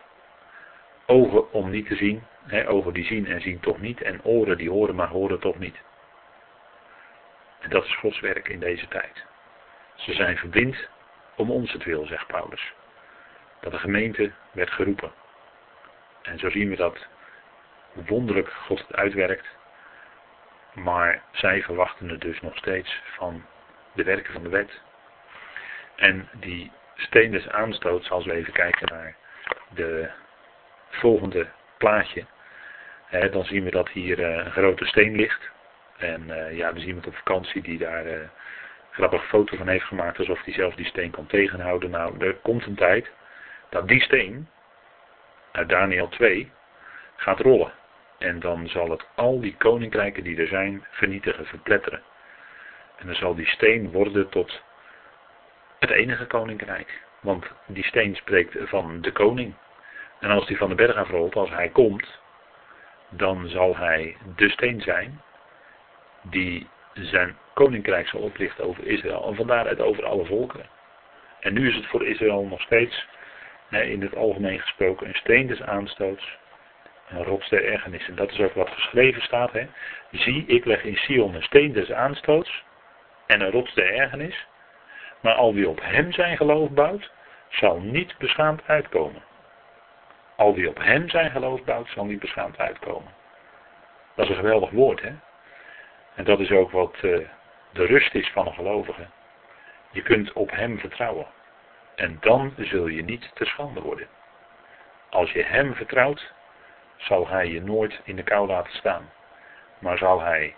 Ogen 1.06 1.52
om 1.52 1.70
niet 1.70 1.86
te 1.86 1.96
zien, 1.96 2.26
hè, 2.46 2.68
ogen 2.68 2.92
die 2.92 3.04
zien 3.04 3.26
en 3.26 3.40
zien 3.40 3.60
toch 3.60 3.80
niet, 3.80 4.02
en 4.02 4.24
oren 4.24 4.58
die 4.58 4.70
horen 4.70 4.94
maar 4.94 5.08
horen 5.08 5.40
toch 5.40 5.58
niet. 5.58 5.76
En 7.60 7.70
dat 7.70 7.84
is 7.84 7.96
Gods 7.96 8.20
werk 8.20 8.48
in 8.48 8.60
deze 8.60 8.88
tijd. 8.88 9.24
Ze 9.94 10.12
zijn 10.12 10.36
verblind 10.36 10.88
om 11.36 11.50
ons 11.50 11.72
het 11.72 11.84
wil, 11.84 12.06
zegt 12.06 12.26
Paulus. 12.26 12.72
Dat 13.60 13.72
de 13.72 13.78
gemeente 13.78 14.32
werd 14.52 14.70
geroepen. 14.70 15.12
En 16.22 16.38
zo 16.38 16.50
zien 16.50 16.68
we 16.68 16.76
dat 16.76 17.06
wonderlijk 17.92 18.52
God 18.52 18.78
het 18.78 18.96
uitwerkt. 18.96 19.55
Maar 20.76 21.22
zij 21.32 21.62
verwachten 21.62 22.08
het 22.08 22.20
dus 22.20 22.40
nog 22.40 22.56
steeds 22.56 23.00
van 23.04 23.44
de 23.92 24.04
werken 24.04 24.32
van 24.32 24.42
de 24.42 24.48
wet. 24.48 24.80
En 25.96 26.28
die 26.32 26.72
steen 26.96 27.30
des 27.30 27.48
aanstoots, 27.48 28.10
als 28.10 28.24
we 28.24 28.32
even 28.32 28.52
kijken 28.52 28.88
naar 28.92 29.16
de 29.68 30.10
volgende 30.90 31.46
plaatje, 31.78 32.24
hè, 33.06 33.30
dan 33.30 33.44
zien 33.44 33.64
we 33.64 33.70
dat 33.70 33.88
hier 33.88 34.18
uh, 34.18 34.44
een 34.44 34.50
grote 34.50 34.84
steen 34.84 35.16
ligt. 35.16 35.50
En 35.96 36.22
uh, 36.28 36.56
ja, 36.56 36.72
we 36.72 36.78
zien 36.78 36.88
iemand 36.88 37.06
op 37.06 37.16
vakantie 37.16 37.62
die 37.62 37.78
daar 37.78 38.06
uh, 38.06 38.12
een 38.12 38.30
grappige 38.90 39.26
foto 39.26 39.56
van 39.56 39.68
heeft 39.68 39.84
gemaakt, 39.84 40.18
alsof 40.18 40.44
hij 40.44 40.54
zelf 40.54 40.74
die 40.74 40.86
steen 40.86 41.10
kan 41.10 41.26
tegenhouden. 41.26 41.90
Nou, 41.90 42.26
er 42.26 42.34
komt 42.34 42.66
een 42.66 42.74
tijd 42.74 43.10
dat 43.68 43.88
die 43.88 44.00
steen 44.00 44.48
uit 45.52 45.68
Daniel 45.68 46.08
2 46.08 46.50
gaat 47.16 47.40
rollen. 47.40 47.72
En 48.18 48.40
dan 48.40 48.68
zal 48.68 48.90
het 48.90 49.06
al 49.14 49.40
die 49.40 49.56
koninkrijken 49.56 50.22
die 50.22 50.40
er 50.40 50.46
zijn 50.46 50.86
vernietigen, 50.90 51.46
verpletteren. 51.46 52.02
En 52.96 53.06
dan 53.06 53.14
zal 53.14 53.34
die 53.34 53.46
steen 53.46 53.90
worden 53.90 54.28
tot 54.28 54.62
het 55.78 55.90
enige 55.90 56.26
koninkrijk. 56.26 57.02
Want 57.20 57.46
die 57.66 57.84
steen 57.84 58.16
spreekt 58.16 58.56
van 58.58 59.00
de 59.00 59.12
koning. 59.12 59.54
En 60.20 60.30
als 60.30 60.46
die 60.46 60.56
van 60.56 60.68
de 60.68 60.74
berg 60.74 60.96
afrolt, 60.96 61.34
als 61.34 61.50
hij 61.50 61.68
komt, 61.68 62.20
dan 63.08 63.48
zal 63.48 63.76
hij 63.76 64.16
de 64.36 64.48
steen 64.48 64.80
zijn 64.80 65.22
die 66.22 66.68
zijn 66.92 67.36
koninkrijk 67.54 68.08
zal 68.08 68.20
oplichten 68.20 68.64
over 68.64 68.86
Israël. 68.86 69.26
En 69.26 69.34
van 69.34 69.46
daaruit 69.46 69.80
over 69.80 70.04
alle 70.04 70.24
volkeren. 70.24 70.66
En 71.40 71.52
nu 71.52 71.68
is 71.68 71.74
het 71.74 71.86
voor 71.86 72.06
Israël 72.06 72.44
nog 72.44 72.60
steeds, 72.60 73.06
in 73.70 74.02
het 74.02 74.16
algemeen 74.16 74.60
gesproken, 74.60 75.06
een 75.06 75.14
steen 75.14 75.46
des 75.46 75.62
aanstoots. 75.62 76.38
Een 77.08 77.24
rots 77.24 77.48
der 77.48 77.64
ergernis. 77.64 78.08
En 78.08 78.14
dat 78.14 78.30
is 78.30 78.40
ook 78.40 78.54
wat 78.54 78.70
geschreven 78.70 79.22
staat. 79.22 79.52
Hè. 79.52 79.66
Zie, 80.10 80.46
ik 80.46 80.64
leg 80.64 80.82
in 80.82 80.96
Sion 80.96 81.34
een 81.34 81.42
steen 81.42 81.72
des 81.72 81.92
aanstoots 81.92 82.64
en 83.26 83.40
een 83.40 83.50
rots 83.50 83.74
der 83.74 83.94
ergernis. 83.94 84.46
Maar 85.20 85.34
al 85.34 85.54
wie 85.54 85.68
op 85.68 85.80
hem 85.82 86.12
zijn 86.12 86.36
geloof 86.36 86.70
bouwt, 86.70 87.10
zal 87.48 87.80
niet 87.80 88.14
beschaamd 88.18 88.62
uitkomen. 88.66 89.22
Al 90.36 90.54
wie 90.54 90.68
op 90.68 90.78
hem 90.78 91.08
zijn 91.08 91.30
geloof 91.30 91.64
bouwt, 91.64 91.88
zal 91.88 92.04
niet 92.04 92.20
beschaamd 92.20 92.58
uitkomen. 92.58 93.14
Dat 94.14 94.24
is 94.24 94.30
een 94.30 94.36
geweldig 94.36 94.70
woord, 94.70 95.02
hè? 95.02 95.12
En 96.14 96.24
dat 96.24 96.40
is 96.40 96.50
ook 96.50 96.70
wat 96.70 96.96
uh, 97.02 97.28
de 97.72 97.84
rust 97.84 98.14
is 98.14 98.30
van 98.30 98.46
een 98.46 98.54
gelovige. 98.54 99.06
Je 99.90 100.02
kunt 100.02 100.32
op 100.32 100.50
hem 100.50 100.78
vertrouwen. 100.78 101.26
En 101.94 102.16
dan 102.20 102.54
zul 102.58 102.86
je 102.86 103.02
niet 103.02 103.30
te 103.34 103.44
schande 103.44 103.80
worden. 103.80 104.08
Als 105.10 105.32
je 105.32 105.44
hem 105.44 105.74
vertrouwt, 105.74 106.32
zal 106.96 107.28
hij 107.28 107.48
je 107.48 107.62
nooit 107.62 108.00
in 108.04 108.16
de 108.16 108.22
kou 108.22 108.46
laten 108.46 108.72
staan. 108.72 109.10
Maar 109.78 109.98
zal 109.98 110.20
hij 110.20 110.54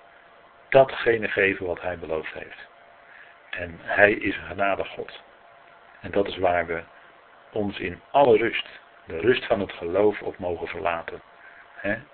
datgene 0.69 1.29
geven 1.29 1.67
wat 1.67 1.81
hij 1.81 1.99
beloofd 1.99 2.33
heeft. 2.33 2.69
En 3.51 3.79
hij 3.83 4.13
is 4.13 4.37
een 4.37 4.47
genadig 4.47 4.89
God. 4.89 5.21
En 6.01 6.11
dat 6.11 6.27
is 6.27 6.39
waar 6.39 6.67
we 6.67 6.83
ons 7.53 7.79
in 7.79 8.01
alle 8.11 8.37
rust, 8.37 8.67
de 9.07 9.21
rust 9.21 9.47
van 9.47 9.61
het 9.61 9.73
geloof 9.73 10.23
op 10.23 10.39
mogen 10.39 10.69
verlaten. 10.69 11.23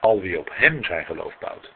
Al 0.00 0.20
wie 0.20 0.38
op 0.38 0.50
hem 0.52 0.84
zijn 0.84 1.04
geloof 1.04 1.38
bouwt. 1.38 1.72